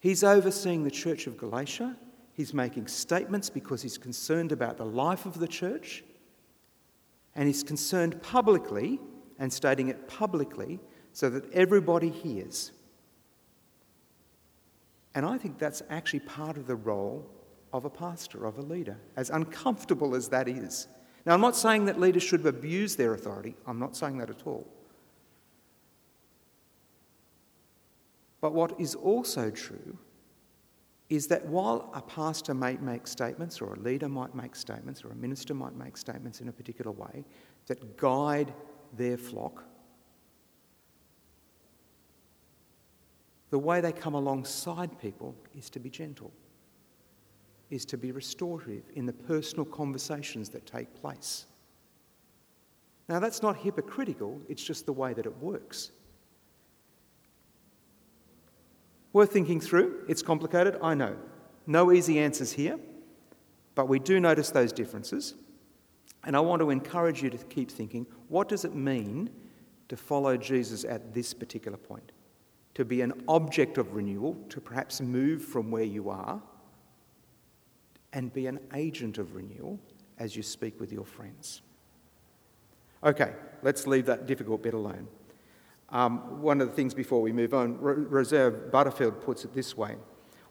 He's 0.00 0.24
overseeing 0.24 0.84
the 0.84 0.90
church 0.90 1.26
of 1.26 1.36
Galatia. 1.36 1.96
He's 2.38 2.54
making 2.54 2.86
statements 2.86 3.50
because 3.50 3.82
he's 3.82 3.98
concerned 3.98 4.52
about 4.52 4.76
the 4.76 4.84
life 4.84 5.26
of 5.26 5.40
the 5.40 5.48
church. 5.48 6.04
And 7.34 7.48
he's 7.48 7.64
concerned 7.64 8.22
publicly 8.22 9.00
and 9.40 9.52
stating 9.52 9.88
it 9.88 10.06
publicly 10.06 10.78
so 11.12 11.28
that 11.30 11.52
everybody 11.52 12.08
hears. 12.08 12.70
And 15.16 15.26
I 15.26 15.36
think 15.36 15.58
that's 15.58 15.82
actually 15.90 16.20
part 16.20 16.56
of 16.56 16.68
the 16.68 16.76
role 16.76 17.28
of 17.72 17.84
a 17.84 17.90
pastor, 17.90 18.46
of 18.46 18.56
a 18.56 18.62
leader, 18.62 18.98
as 19.16 19.30
uncomfortable 19.30 20.14
as 20.14 20.28
that 20.28 20.46
is. 20.46 20.86
Now, 21.26 21.34
I'm 21.34 21.40
not 21.40 21.56
saying 21.56 21.86
that 21.86 21.98
leaders 21.98 22.22
should 22.22 22.46
abuse 22.46 22.94
their 22.94 23.14
authority, 23.14 23.56
I'm 23.66 23.80
not 23.80 23.96
saying 23.96 24.18
that 24.18 24.30
at 24.30 24.46
all. 24.46 24.64
But 28.40 28.54
what 28.54 28.80
is 28.80 28.94
also 28.94 29.50
true 29.50 29.98
is 31.08 31.26
that 31.28 31.44
while 31.46 31.90
a 31.94 32.02
pastor 32.02 32.52
might 32.52 32.82
make 32.82 33.06
statements, 33.06 33.60
or 33.60 33.74
a 33.74 33.78
leader 33.78 34.08
might 34.08 34.34
make 34.34 34.54
statements, 34.54 35.04
or 35.04 35.10
a 35.10 35.14
minister 35.14 35.54
might 35.54 35.74
make 35.74 35.96
statements 35.96 36.40
in 36.40 36.48
a 36.48 36.52
particular 36.52 36.92
way 36.92 37.24
that 37.66 37.96
guide 37.96 38.52
their 38.96 39.16
flock, 39.16 39.64
the 43.50 43.58
way 43.58 43.80
they 43.80 43.92
come 43.92 44.14
alongside 44.14 44.98
people 45.00 45.34
is 45.54 45.70
to 45.70 45.80
be 45.80 45.88
gentle 45.88 46.32
is 47.70 47.84
to 47.84 47.96
be 47.96 48.12
restorative 48.12 48.84
in 48.94 49.06
the 49.06 49.12
personal 49.12 49.64
conversations 49.64 50.48
that 50.50 50.66
take 50.66 50.92
place. 50.94 51.46
Now, 53.08 53.18
that's 53.18 53.42
not 53.42 53.56
hypocritical, 53.56 54.40
it's 54.48 54.62
just 54.62 54.86
the 54.86 54.92
way 54.92 55.14
that 55.14 55.26
it 55.26 55.36
works. 55.38 55.92
Worth 59.18 59.32
thinking 59.32 59.60
through. 59.60 60.04
It's 60.06 60.22
complicated, 60.22 60.78
I 60.80 60.94
know. 60.94 61.16
No 61.66 61.90
easy 61.90 62.20
answers 62.20 62.52
here, 62.52 62.78
but 63.74 63.88
we 63.88 63.98
do 63.98 64.20
notice 64.20 64.52
those 64.52 64.72
differences. 64.72 65.34
And 66.22 66.36
I 66.36 66.38
want 66.38 66.62
to 66.62 66.70
encourage 66.70 67.20
you 67.20 67.28
to 67.28 67.36
keep 67.36 67.68
thinking 67.68 68.06
what 68.28 68.48
does 68.48 68.64
it 68.64 68.76
mean 68.76 69.28
to 69.88 69.96
follow 69.96 70.36
Jesus 70.36 70.84
at 70.84 71.12
this 71.14 71.34
particular 71.34 71.76
point? 71.76 72.12
To 72.74 72.84
be 72.84 73.00
an 73.00 73.12
object 73.26 73.76
of 73.76 73.92
renewal, 73.92 74.36
to 74.50 74.60
perhaps 74.60 75.00
move 75.00 75.42
from 75.42 75.72
where 75.72 75.82
you 75.82 76.10
are 76.10 76.40
and 78.12 78.32
be 78.32 78.46
an 78.46 78.60
agent 78.72 79.18
of 79.18 79.34
renewal 79.34 79.80
as 80.20 80.36
you 80.36 80.44
speak 80.44 80.78
with 80.78 80.92
your 80.92 81.04
friends. 81.04 81.62
Okay, 83.02 83.32
let's 83.62 83.84
leave 83.84 84.06
that 84.06 84.28
difficult 84.28 84.62
bit 84.62 84.74
alone. 84.74 85.08
Um, 85.90 86.42
one 86.42 86.60
of 86.60 86.68
the 86.68 86.74
things 86.74 86.92
before 86.92 87.22
we 87.22 87.32
move 87.32 87.54
on, 87.54 87.78
Rosaria 87.78 88.50
Butterfield 88.50 89.20
puts 89.20 89.44
it 89.44 89.54
this 89.54 89.76
way 89.76 89.96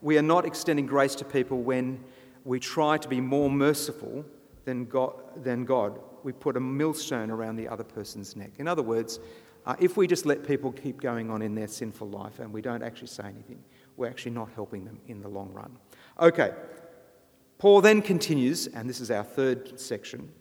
We 0.02 0.17
are 0.17 0.23
not 0.23 0.45
extending 0.45 0.86
grace 0.86 1.15
to 1.15 1.26
people 1.26 1.62
when 1.62 2.04
we 2.43 2.60
try 2.60 2.97
to 2.97 3.08
be 3.08 3.21
more 3.21 3.50
merciful 3.50 4.26
than 4.65 4.86
God. 4.86 5.13
Than 5.43 5.65
God. 5.65 6.00
We 6.23 6.34
put 6.34 6.58
a 6.58 6.60
millstone 6.60 7.30
around 7.30 7.56
the 7.56 7.67
other 7.67 7.84
person's 7.84 8.36
neck. 8.36 8.52
In 8.58 8.67
other 8.67 8.84
words, 8.84 9.19
uh, 9.65 9.76
if 9.80 9.95
we 9.95 10.08
just 10.08 10.26
let 10.26 10.45
people 10.45 10.71
keep 10.71 11.00
going 11.00 11.30
on 11.30 11.41
in 11.41 11.56
their 11.56 11.67
sinful 11.67 12.10
life 12.10 12.39
and 12.39 12.52
we 12.52 12.62
don't 12.62 12.82
actually 12.82 13.08
say 13.08 13.23
anything, 13.26 13.63
we're 13.95 14.08
actually 14.08 14.32
not 14.32 14.50
helping 14.56 14.84
them 14.84 15.00
in 15.08 15.21
the 15.21 15.28
long 15.28 15.52
run. 15.54 15.78
Okay, 16.19 16.54
Paul 17.58 17.82
then 17.82 18.02
continues, 18.02 18.67
and 18.67 18.89
this 18.89 19.00
is 19.00 19.12
our 19.12 19.23
third 19.23 19.80
section 19.80 20.32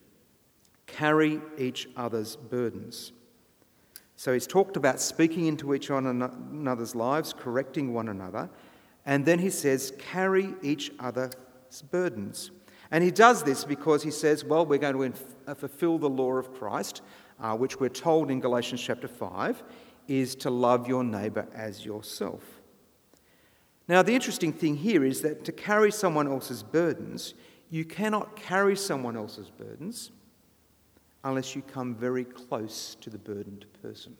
carry 0.86 1.40
each 1.58 1.88
other's 1.96 2.36
burdens. 2.36 3.12
So 4.16 4.32
he's 4.32 4.46
talked 4.46 4.78
about 4.78 4.98
speaking 4.98 5.44
into 5.46 5.74
each 5.74 5.90
another's 5.90 6.94
lives, 6.94 7.34
correcting 7.34 7.92
one 7.92 8.08
another, 8.08 8.48
and 9.04 9.24
then 9.24 9.38
he 9.38 9.50
says, 9.50 9.92
carry 9.98 10.54
each 10.62 10.90
other's 10.98 11.34
burdens. 11.90 12.50
And 12.90 13.04
he 13.04 13.10
does 13.10 13.42
this 13.42 13.64
because 13.64 14.02
he 14.02 14.10
says, 14.10 14.44
well, 14.44 14.64
we're 14.64 14.78
going 14.78 14.94
to 14.94 15.02
inf- 15.02 15.34
uh, 15.46 15.54
fulfill 15.54 15.98
the 15.98 16.08
law 16.08 16.32
of 16.32 16.54
Christ, 16.54 17.02
uh, 17.40 17.56
which 17.56 17.78
we're 17.78 17.88
told 17.88 18.30
in 18.30 18.40
Galatians 18.40 18.80
chapter 18.80 19.08
5 19.08 19.62
is 20.08 20.34
to 20.36 20.50
love 20.50 20.88
your 20.88 21.04
neighbour 21.04 21.46
as 21.54 21.84
yourself. 21.84 22.42
Now, 23.88 24.02
the 24.02 24.14
interesting 24.14 24.52
thing 24.52 24.76
here 24.76 25.04
is 25.04 25.20
that 25.22 25.44
to 25.44 25.52
carry 25.52 25.92
someone 25.92 26.26
else's 26.26 26.62
burdens, 26.62 27.34
you 27.70 27.84
cannot 27.84 28.36
carry 28.36 28.76
someone 28.76 29.16
else's 29.16 29.50
burdens 29.50 30.10
unless 31.26 31.56
you 31.56 31.62
come 31.62 31.92
very 31.92 32.24
close 32.24 32.96
to 33.00 33.10
the 33.10 33.18
burdened 33.18 33.66
person. 33.82 34.16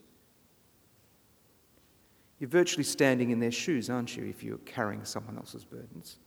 You're 2.41 2.51
virtually 2.51 2.83
standing 2.83 3.31
in 3.31 3.39
their 3.39 3.53
shoes, 3.53 3.89
aren't 3.89 4.17
you, 4.17 4.25
if 4.25 4.43
you're 4.43 4.59
carrying 4.59 5.05
someone 5.05 5.37
else's 5.37 5.65
burdens? 5.65 6.19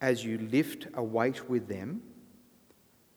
As 0.00 0.24
you 0.24 0.38
lift 0.38 0.86
a 0.94 1.02
weight 1.02 1.50
with 1.50 1.68
them, 1.68 2.00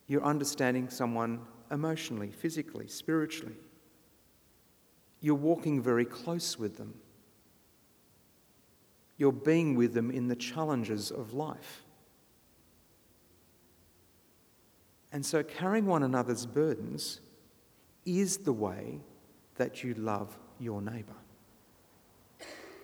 you're 0.07 0.23
understanding 0.25 0.89
someone 0.89 1.39
emotionally, 1.71 2.29
physically, 2.29 2.89
spiritually. 2.89 3.55
You're 5.21 5.35
walking 5.35 5.81
very 5.81 6.03
close 6.03 6.59
with 6.59 6.75
them. 6.75 6.95
You're 9.17 9.31
being 9.31 9.75
with 9.75 9.93
them 9.93 10.11
in 10.11 10.27
the 10.27 10.35
challenges 10.35 11.11
of 11.11 11.33
life. 11.33 11.82
And 15.13 15.23
so, 15.23 15.43
carrying 15.43 15.85
one 15.85 16.01
another's 16.01 16.47
burdens 16.47 17.21
is 18.03 18.37
the 18.37 18.51
way 18.51 18.99
that 19.55 19.83
you 19.83 19.93
love 19.93 20.35
your 20.59 20.81
neighbour, 20.81 21.13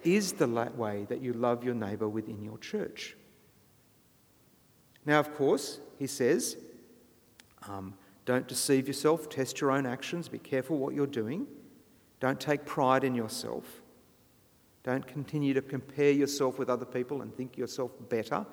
is 0.03 0.33
the 0.33 0.47
way 0.47 1.07
that 1.09 1.21
you 1.21 1.33
love 1.33 1.63
your 1.63 1.73
neighbour 1.73 2.07
within 2.07 2.43
your 2.43 2.59
church. 2.59 3.17
Now, 5.05 5.19
of 5.19 5.33
course, 5.33 5.79
he 5.97 6.05
says, 6.05 6.55
um, 7.67 7.95
don't 8.25 8.47
deceive 8.47 8.87
yourself, 8.87 9.27
test 9.27 9.59
your 9.59 9.71
own 9.71 9.87
actions, 9.87 10.29
be 10.29 10.37
careful 10.37 10.77
what 10.77 10.93
you're 10.93 11.07
doing, 11.07 11.47
don't 12.19 12.39
take 12.39 12.63
pride 12.63 13.03
in 13.03 13.15
yourself. 13.15 13.81
Don't 14.83 15.05
continue 15.05 15.53
to 15.53 15.61
compare 15.61 16.11
yourself 16.11 16.57
with 16.57 16.69
other 16.69 16.85
people 16.85 17.21
and 17.21 17.35
think 17.35 17.57
yourself 17.57 17.91
better. 18.07 18.45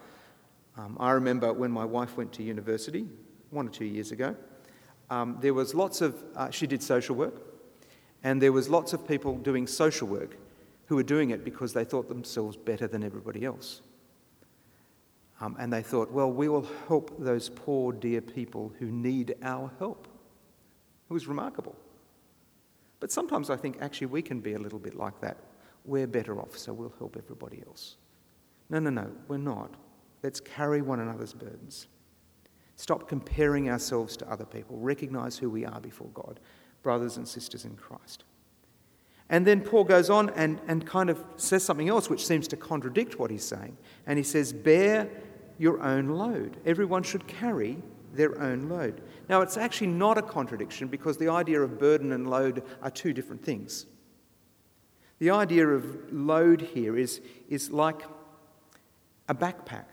Um, 0.77 0.97
I 0.99 1.13
remember 1.13 1.53
when 1.53 1.71
my 1.71 1.85
wife 1.85 2.17
went 2.17 2.33
to 2.35 2.43
university, 2.43 3.07
one 3.51 3.69
or 3.69 3.71
two 3.71 3.85
years 3.85 4.13
ago, 4.13 4.35
um, 5.11 5.39
there 5.41 5.55
was 5.55 5.75
lots 5.75 6.01
of, 6.01 6.23
uh, 6.35 6.51
she 6.51 6.67
did 6.67 6.83
social 6.83 7.15
work, 7.15 7.41
and 8.25 8.41
there 8.43 8.53
was 8.53 8.69
lots 8.69 8.93
of 8.93 9.07
people 9.07 9.37
doing 9.37 9.67
social 9.67 10.09
work 10.09 10.37
who 10.87 10.97
were 10.97 11.03
doing 11.03 11.31
it 11.31 11.45
because 11.45 11.73
they 11.73 11.85
thought 11.85 12.09
themselves 12.09 12.57
better 12.57 12.87
than 12.87 13.03
everybody 13.03 13.45
else. 13.45 13.83
Um, 15.41 15.57
and 15.59 15.73
they 15.73 15.83
thought, 15.83 16.11
well, 16.11 16.33
we 16.33 16.49
will 16.49 16.67
help 16.89 17.15
those 17.19 17.51
poor, 17.51 17.93
dear 17.93 18.21
people 18.21 18.73
who 18.79 18.87
need 18.87 19.35
our 19.43 19.71
help. 19.79 20.09
It 21.11 21.13
was 21.13 21.27
remarkable. 21.27 21.77
But 23.01 23.13
sometimes 23.13 23.51
I 23.51 23.57
think 23.57 23.79
actually 23.81 24.09
we 24.09 24.23
can 24.23 24.41
be 24.41 24.55
a 24.55 24.59
little 24.59 24.79
bit 24.79 24.95
like 24.95 25.21
that. 25.21 25.37
We're 25.85 26.07
better 26.07 26.41
off, 26.41 26.57
so 26.57 26.73
we'll 26.73 26.95
help 26.99 27.17
everybody 27.17 27.63
else. 27.67 27.97
No, 28.71 28.79
no, 28.79 28.91
no, 28.91 29.13
we're 29.29 29.37
not. 29.37 29.75
Let's 30.23 30.41
carry 30.41 30.83
one 30.83 31.01
another's 31.01 31.35
burdens. 31.35 31.87
Stop 32.77 33.09
comparing 33.09 33.71
ourselves 33.71 34.17
to 34.19 34.31
other 34.31 34.45
people. 34.45 34.77
Recognize 34.77 35.39
who 35.39 35.49
we 35.51 35.65
are 35.65 35.81
before 35.81 36.09
God, 36.15 36.39
brothers 36.83 37.17
and 37.17 37.27
sisters 37.27 37.65
in 37.65 37.75
Christ. 37.75 38.25
And 39.29 39.47
then 39.47 39.63
Paul 39.63 39.85
goes 39.85 40.09
on 40.09 40.31
and, 40.31 40.61
and 40.69 40.87
kind 40.87 41.11
of 41.11 41.25
says 41.37 41.65
something 41.65 41.89
else 41.89 42.09
which 42.09 42.25
seems 42.25 42.47
to 42.49 42.57
contradict 42.57 43.19
what 43.19 43.31
he's 43.31 43.45
saying. 43.45 43.77
And 44.07 44.19
he 44.19 44.23
says, 44.23 44.53
Bear 44.53 45.09
your 45.59 45.81
own 45.81 46.11
load. 46.11 46.59
Everyone 46.65 47.03
should 47.03 47.27
carry 47.27 47.79
their 48.13 48.41
own 48.41 48.69
load. 48.69 49.01
Now, 49.29 49.41
it's 49.41 49.57
actually 49.57 49.89
not 49.89 50.19
a 50.19 50.23
contradiction 50.23 50.89
because 50.89 51.17
the 51.17 51.29
idea 51.29 51.61
of 51.61 51.79
burden 51.79 52.13
and 52.13 52.29
load 52.29 52.63
are 52.83 52.91
two 52.91 53.13
different 53.13 53.45
things. 53.45 53.87
The 55.19 55.31
idea 55.31 55.67
of 55.67 56.13
load 56.13 56.61
here 56.61 56.97
is, 56.97 57.21
is 57.49 57.71
like 57.71 58.03
a 59.29 59.35
backpack, 59.35 59.87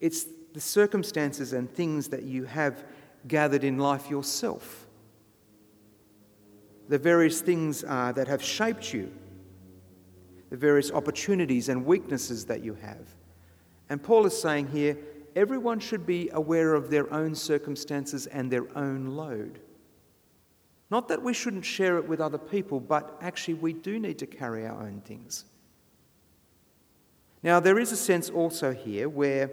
it's 0.00 0.26
the 0.54 0.60
circumstances 0.60 1.52
and 1.52 1.70
things 1.74 2.08
that 2.08 2.22
you 2.22 2.44
have 2.44 2.84
gathered 3.28 3.64
in 3.64 3.76
life 3.76 4.08
yourself, 4.08 4.86
the 6.88 6.98
various 6.98 7.40
things 7.40 7.84
uh, 7.86 8.12
that 8.12 8.28
have 8.28 8.42
shaped 8.42 8.94
you, 8.94 9.12
the 10.50 10.56
various 10.56 10.92
opportunities 10.92 11.68
and 11.68 11.84
weaknesses 11.84 12.46
that 12.46 12.62
you 12.62 12.74
have. 12.74 13.06
And 13.90 14.02
Paul 14.02 14.26
is 14.26 14.40
saying 14.40 14.68
here 14.68 14.96
everyone 15.34 15.80
should 15.80 16.06
be 16.06 16.30
aware 16.32 16.74
of 16.74 16.88
their 16.88 17.12
own 17.12 17.34
circumstances 17.34 18.26
and 18.28 18.50
their 18.50 18.66
own 18.78 19.06
load. 19.06 19.58
Not 20.88 21.08
that 21.08 21.20
we 21.20 21.34
shouldn't 21.34 21.64
share 21.64 21.98
it 21.98 22.06
with 22.06 22.20
other 22.20 22.38
people, 22.38 22.78
but 22.78 23.18
actually 23.20 23.54
we 23.54 23.72
do 23.72 23.98
need 23.98 24.18
to 24.18 24.26
carry 24.26 24.64
our 24.66 24.80
own 24.80 25.00
things. 25.00 25.46
Now, 27.42 27.58
there 27.58 27.78
is 27.78 27.90
a 27.90 27.96
sense 27.96 28.30
also 28.30 28.72
here 28.72 29.08
where 29.08 29.50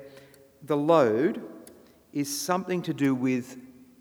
the 0.64 0.78
load 0.78 1.42
is 2.14 2.36
something 2.36 2.82
to 2.84 2.94
do 2.94 3.16
with 3.16 3.58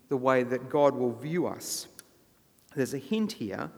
the 0.09 0.16
way 0.16 0.42
that 0.42 0.68
God 0.68 0.94
will 0.94 1.12
view 1.12 1.46
us. 1.46 1.87
There's 2.75 2.94
a 2.94 2.99
hint 2.99 3.33
here 3.33 3.70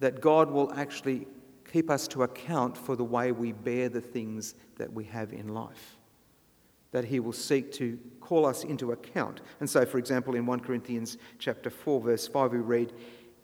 that 0.00 0.20
God 0.20 0.50
will 0.50 0.72
actually 0.74 1.26
keep 1.70 1.90
us 1.90 2.08
to 2.08 2.22
account 2.22 2.76
for 2.76 2.96
the 2.96 3.04
way 3.04 3.32
we 3.32 3.52
bear 3.52 3.88
the 3.88 4.00
things 4.00 4.54
that 4.76 4.92
we 4.92 5.04
have 5.04 5.32
in 5.32 5.48
life. 5.48 5.96
That 6.92 7.04
he 7.04 7.20
will 7.20 7.32
seek 7.32 7.72
to 7.72 7.98
call 8.20 8.46
us 8.46 8.64
into 8.64 8.92
account. 8.92 9.40
And 9.60 9.68
so, 9.68 9.84
for 9.84 9.98
example, 9.98 10.34
in 10.34 10.46
1 10.46 10.60
Corinthians 10.60 11.18
chapter 11.38 11.70
4, 11.70 12.00
verse 12.00 12.26
5, 12.26 12.52
we 12.52 12.58
read, 12.58 12.92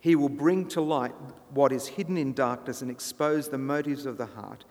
He 0.00 0.16
will 0.16 0.30
bring 0.30 0.66
to 0.68 0.80
light 0.80 1.14
what 1.50 1.72
is 1.72 1.86
hidden 1.86 2.16
in 2.16 2.32
darkness 2.32 2.82
and 2.82 2.90
expose 2.90 3.48
the 3.48 3.58
motives 3.58 4.06
of 4.06 4.16
the 4.16 4.26
heart 4.26 4.64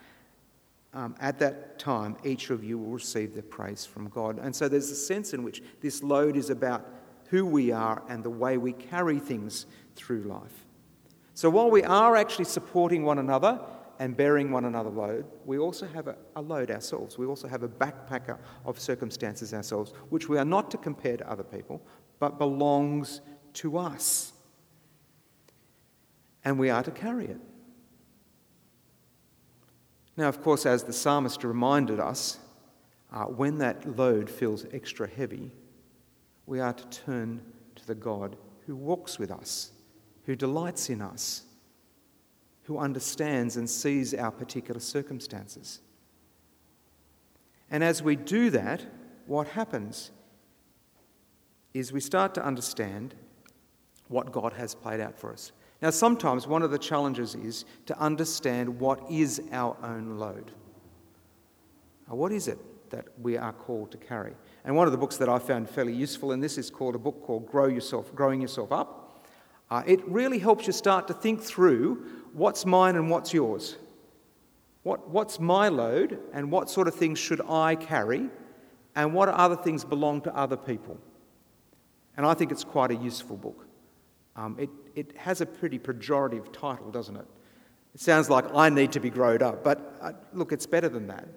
um, 0.94 1.16
at 1.20 1.40
that 1.40 1.80
time, 1.80 2.16
each 2.24 2.50
of 2.52 2.64
you 2.64 2.78
will 2.78 2.92
receive 2.92 3.34
the 3.34 3.42
praise 3.42 3.86
from 3.86 4.10
God. 4.10 4.40
And 4.40 4.56
so 4.56 4.70
there's 4.70 4.92
a 4.92 4.96
sense 4.96 5.34
in 5.34 5.44
which 5.44 5.64
this 5.82 6.04
load 6.04 6.38
is 6.38 6.50
about 6.50 6.88
who 7.30 7.46
we 7.46 7.72
are 7.72 8.04
and 8.10 8.24
the 8.24 8.30
way 8.30 8.58
we 8.58 8.74
carry 8.74 9.18
things 9.18 9.66
through 9.96 10.22
life. 10.24 10.66
So 11.34 11.50
while 11.50 11.72
we 11.72 11.84
are 11.84 12.16
actually 12.16 12.46
supporting 12.46 13.04
one 13.04 13.18
another 13.18 13.60
and 13.98 14.16
bearing 14.16 14.52
one 14.52 14.66
another 14.66 14.92
load, 14.92 15.26
we 15.46 15.58
also 15.58 15.88
have 15.88 16.08
a, 16.08 16.16
a 16.36 16.42
load 16.42 16.70
ourselves. 16.70 17.18
We 17.18 17.26
also 17.26 17.48
have 17.48 17.64
a 17.64 17.68
backpacker 17.68 18.38
of 18.66 18.80
circumstances 18.80 19.52
ourselves, 19.52 19.94
which 20.10 20.30
we 20.30 20.38
are 20.38 20.46
not 20.46 20.70
to 20.72 20.78
compare 20.78 21.18
to 21.18 21.28
other 21.30 21.44
people, 21.44 21.82
but 22.20 22.38
belongs 22.38 23.22
to 23.54 23.78
us. 23.80 24.34
And 26.46 26.60
we 26.60 26.70
are 26.70 26.84
to 26.84 26.92
carry 26.92 27.26
it. 27.26 27.40
Now, 30.16 30.30
of 30.30 30.42
course, 30.42 30.66
as 30.66 30.84
the 30.84 30.94
psalmist 30.94 31.44
reminded 31.44 32.00
us, 32.00 32.40
uh, 33.12 33.26
when 33.26 33.58
that 33.60 33.98
load 33.98 34.30
feels 34.30 34.66
extra 34.72 35.08
heavy, 35.08 35.52
we 36.46 36.60
are 36.60 36.74
to 36.74 36.86
turn 36.90 37.42
to 37.76 37.88
the 37.88 37.96
God 37.96 38.36
who 38.66 38.76
walks 38.76 39.18
with 39.18 39.32
us, 39.32 39.72
who 40.26 40.36
delights 40.36 40.90
in 40.90 41.02
us, 41.02 41.44
who 42.64 42.78
understands 42.78 43.58
and 43.58 43.70
sees 43.70 44.14
our 44.14 44.32
particular 44.32 44.80
circumstances. 44.80 45.80
And 47.70 47.84
as 47.84 48.04
we 48.04 48.16
do 48.16 48.50
that, 48.52 48.86
what 49.26 49.50
happens 49.50 50.12
is 51.74 51.92
we 51.92 52.00
start 52.00 52.34
to 52.36 52.46
understand 52.46 53.16
what 54.08 54.32
God 54.32 54.54
has 54.54 54.76
played 54.76 55.00
out 55.00 55.18
for 55.18 55.34
us. 55.34 55.52
Now, 55.84 55.90
sometimes 55.90 56.48
one 56.48 56.62
of 56.62 56.72
the 56.72 56.80
challenges 56.80 57.36
is 57.36 57.66
to 57.88 58.00
understand 58.00 58.80
what 58.80 59.02
is 59.12 59.42
our 59.52 59.76
own 59.84 60.18
load. 60.18 60.52
Now, 62.08 62.16
what 62.16 62.32
is 62.32 62.48
it 62.48 62.58
that 62.90 63.10
we 63.22 63.36
are 63.36 63.52
called 63.52 63.92
to 63.92 63.98
carry? 63.98 64.32
And 64.64 64.78
one 64.78 64.88
of 64.88 64.94
the 64.94 64.98
books 64.98 65.18
that 65.18 65.28
I 65.28 65.40
found 65.40 65.70
fairly 65.70 65.92
useful 65.92 66.32
in 66.32 66.40
this 66.40 66.58
is 66.58 66.70
called 66.70 66.96
a 66.96 66.98
book 66.98 67.22
called 67.22 67.52
Grow 67.52 67.66
Yourself, 67.66 68.16
Growing 68.16 68.40
Yourself 68.40 68.72
Up. 68.72 69.28
Uh, 69.70 69.84
it 69.86 70.08
really 70.08 70.40
helps 70.40 70.68
you 70.68 70.72
start 70.72 71.06
to 71.10 71.14
think 71.14 71.42
through 71.42 72.06
what's 72.32 72.66
mine 72.66 72.96
and 72.96 73.10
what's 73.10 73.34
yours. 73.34 73.76
What, 74.84 75.10
what's 75.10 75.38
my 75.38 75.68
load 75.68 76.18
and 76.32 76.50
what 76.50 76.70
sort 76.70 76.88
of 76.88 76.96
things 76.96 77.20
should 77.20 77.42
I 77.42 77.76
carry 77.76 78.30
and 78.96 79.14
what 79.14 79.28
other 79.28 79.58
things 79.58 79.84
belong 79.84 80.22
to 80.22 80.34
other 80.34 80.56
people? 80.56 80.98
And 82.16 82.26
I 82.26 82.36
think 82.36 82.54
it's 82.54 82.64
quite 82.64 82.92
a 82.92 82.96
useful 82.96 83.36
book. 83.36 83.68
Um, 84.38 84.56
it, 84.58 84.70
it 84.96 85.16
has 85.18 85.42
a 85.42 85.46
pretty 85.46 85.80
pejorative 85.80 86.52
title, 86.52 86.92
doesn't 86.92 87.18
it? 87.18 87.26
It 87.94 88.02
sounds 88.02 88.30
like 88.30 88.46
I 88.56 88.70
need 88.70 88.92
to 88.94 89.00
be 89.00 89.10
growed 89.10 89.44
up, 89.44 89.64
but 89.64 89.98
uh, 90.02 90.14
look, 90.34 90.52
it's 90.52 90.66
better 90.66 90.90
than 90.90 91.08
that. 91.08 91.28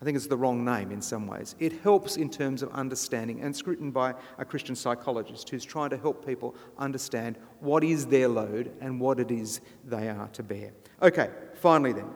I 0.00 0.04
think 0.04 0.16
it's 0.16 0.28
the 0.28 0.36
wrong 0.36 0.64
name 0.64 0.92
in 0.92 1.02
some 1.02 1.26
ways. 1.26 1.56
It 1.58 1.80
helps 1.82 2.16
in 2.16 2.30
terms 2.30 2.62
of 2.62 2.70
understanding, 2.72 3.40
and 3.40 3.50
it's 3.50 3.66
written 3.66 3.90
by 3.90 4.14
a 4.38 4.44
Christian 4.44 4.76
psychologist 4.76 5.48
who's 5.50 5.64
trying 5.64 5.90
to 5.90 5.96
help 5.96 6.24
people 6.24 6.54
understand 6.78 7.36
what 7.58 7.82
is 7.82 8.06
their 8.06 8.28
load 8.28 8.70
and 8.80 9.00
what 9.00 9.18
it 9.18 9.32
is 9.32 9.60
they 9.84 10.08
are 10.08 10.28
to 10.28 10.42
bear. 10.44 10.70
Okay, 11.02 11.30
finally 11.54 11.92
then. 11.92 12.08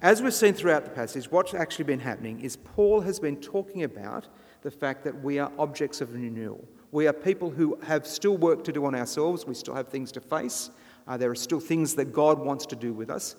As 0.00 0.22
we've 0.22 0.34
seen 0.34 0.54
throughout 0.54 0.84
the 0.84 0.90
passage, 0.90 1.30
what's 1.30 1.52
actually 1.52 1.84
been 1.84 2.00
happening 2.00 2.40
is 2.40 2.56
Paul 2.56 3.00
has 3.00 3.20
been 3.20 3.36
talking 3.36 3.82
about 3.82 4.28
the 4.62 4.70
fact 4.70 5.04
that 5.04 5.22
we 5.22 5.38
are 5.38 5.52
objects 5.58 6.00
of 6.00 6.14
renewal. 6.14 6.66
We 6.94 7.08
are 7.08 7.12
people 7.12 7.50
who 7.50 7.76
have 7.82 8.06
still 8.06 8.36
work 8.36 8.62
to 8.62 8.72
do 8.72 8.84
on 8.84 8.94
ourselves. 8.94 9.48
We 9.48 9.54
still 9.54 9.74
have 9.74 9.88
things 9.88 10.12
to 10.12 10.20
face. 10.20 10.70
Uh, 11.08 11.16
there 11.16 11.28
are 11.28 11.34
still 11.34 11.58
things 11.58 11.96
that 11.96 12.12
God 12.12 12.38
wants 12.38 12.66
to 12.66 12.76
do 12.76 12.92
with 12.92 13.10
us. 13.10 13.34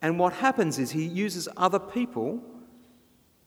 And 0.00 0.18
what 0.18 0.32
happens 0.32 0.78
is 0.78 0.92
He 0.92 1.04
uses 1.04 1.46
other 1.58 1.78
people 1.78 2.42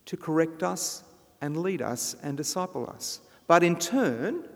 to 0.06 0.16
correct 0.16 0.62
us 0.62 1.04
and 1.42 1.58
lead 1.58 1.82
us 1.82 2.16
and 2.22 2.38
disciple 2.38 2.88
us. 2.94 3.22
But 3.48 3.64
in 3.64 3.76
turn, 3.80 4.48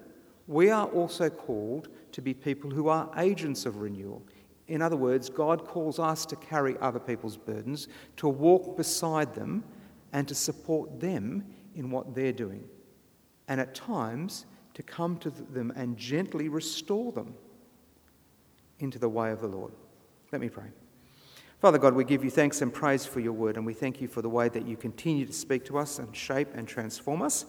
we 0.45 0.69
are 0.69 0.85
also 0.85 1.27
called 1.27 1.87
to 2.11 2.21
be 2.21 2.35
people 2.35 2.69
who 2.69 2.87
are 2.87 3.09
agents 3.17 3.65
of 3.65 3.77
renewal. 3.77 4.21
In 4.67 4.83
other 4.83 4.95
words, 4.95 5.27
God 5.27 5.65
calls 5.65 5.97
us 5.97 6.23
to 6.27 6.35
carry 6.35 6.77
other 6.77 6.99
people's 6.99 7.35
burdens, 7.35 7.87
to 8.17 8.27
walk 8.27 8.77
beside 8.77 9.33
them, 9.33 9.63
and 10.11 10.27
to 10.27 10.35
support 10.35 10.99
them 10.99 11.45
in 11.73 11.89
what 11.89 12.13
they're 12.13 12.31
doing. 12.31 12.65
And 13.47 13.59
at 13.59 13.73
times, 13.73 14.45
to 14.73 14.83
come 14.83 15.17
to 15.17 15.29
them 15.29 15.71
and 15.75 15.97
gently 15.97 16.49
restore 16.49 17.11
them 17.11 17.35
into 18.79 18.99
the 18.99 19.09
way 19.09 19.31
of 19.31 19.41
the 19.41 19.47
Lord. 19.47 19.73
Let 20.31 20.41
me 20.41 20.49
pray. 20.49 20.65
Father 21.59 21.77
God, 21.77 21.93
we 21.93 22.03
give 22.03 22.23
you 22.25 22.29
thanks 22.29 22.61
and 22.61 22.73
praise 22.73 23.05
for 23.05 23.21
your 23.21 23.31
word, 23.31 23.55
and 23.55 23.65
we 23.65 23.73
thank 23.73 24.01
you 24.01 24.07
for 24.07 24.21
the 24.21 24.29
way 24.29 24.49
that 24.49 24.67
you 24.67 24.75
continue 24.75 25.25
to 25.25 25.31
speak 25.31 25.63
to 25.65 25.77
us 25.77 25.97
and 25.99 26.13
shape 26.13 26.49
and 26.55 26.67
transform 26.67 27.21
us. 27.21 27.45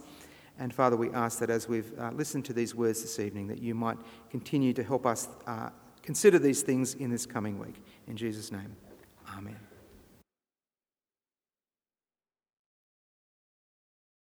And 0.58 0.72
Father, 0.72 0.96
we 0.96 1.10
ask 1.10 1.40
that 1.40 1.50
as 1.50 1.68
we've 1.68 1.92
uh, 1.98 2.10
listened 2.12 2.44
to 2.44 2.52
these 2.52 2.76
words 2.76 3.02
this 3.02 3.18
evening, 3.18 3.48
that 3.48 3.60
you 3.60 3.74
might 3.74 3.98
continue 4.30 4.72
to 4.74 4.84
help 4.84 5.04
us 5.04 5.26
uh, 5.48 5.70
consider 6.02 6.38
these 6.38 6.62
things 6.62 6.94
in 6.94 7.10
this 7.10 7.26
coming 7.26 7.58
week. 7.58 7.82
In 8.06 8.16
Jesus' 8.16 8.52
name, 8.52 8.76
amen. 9.36 9.73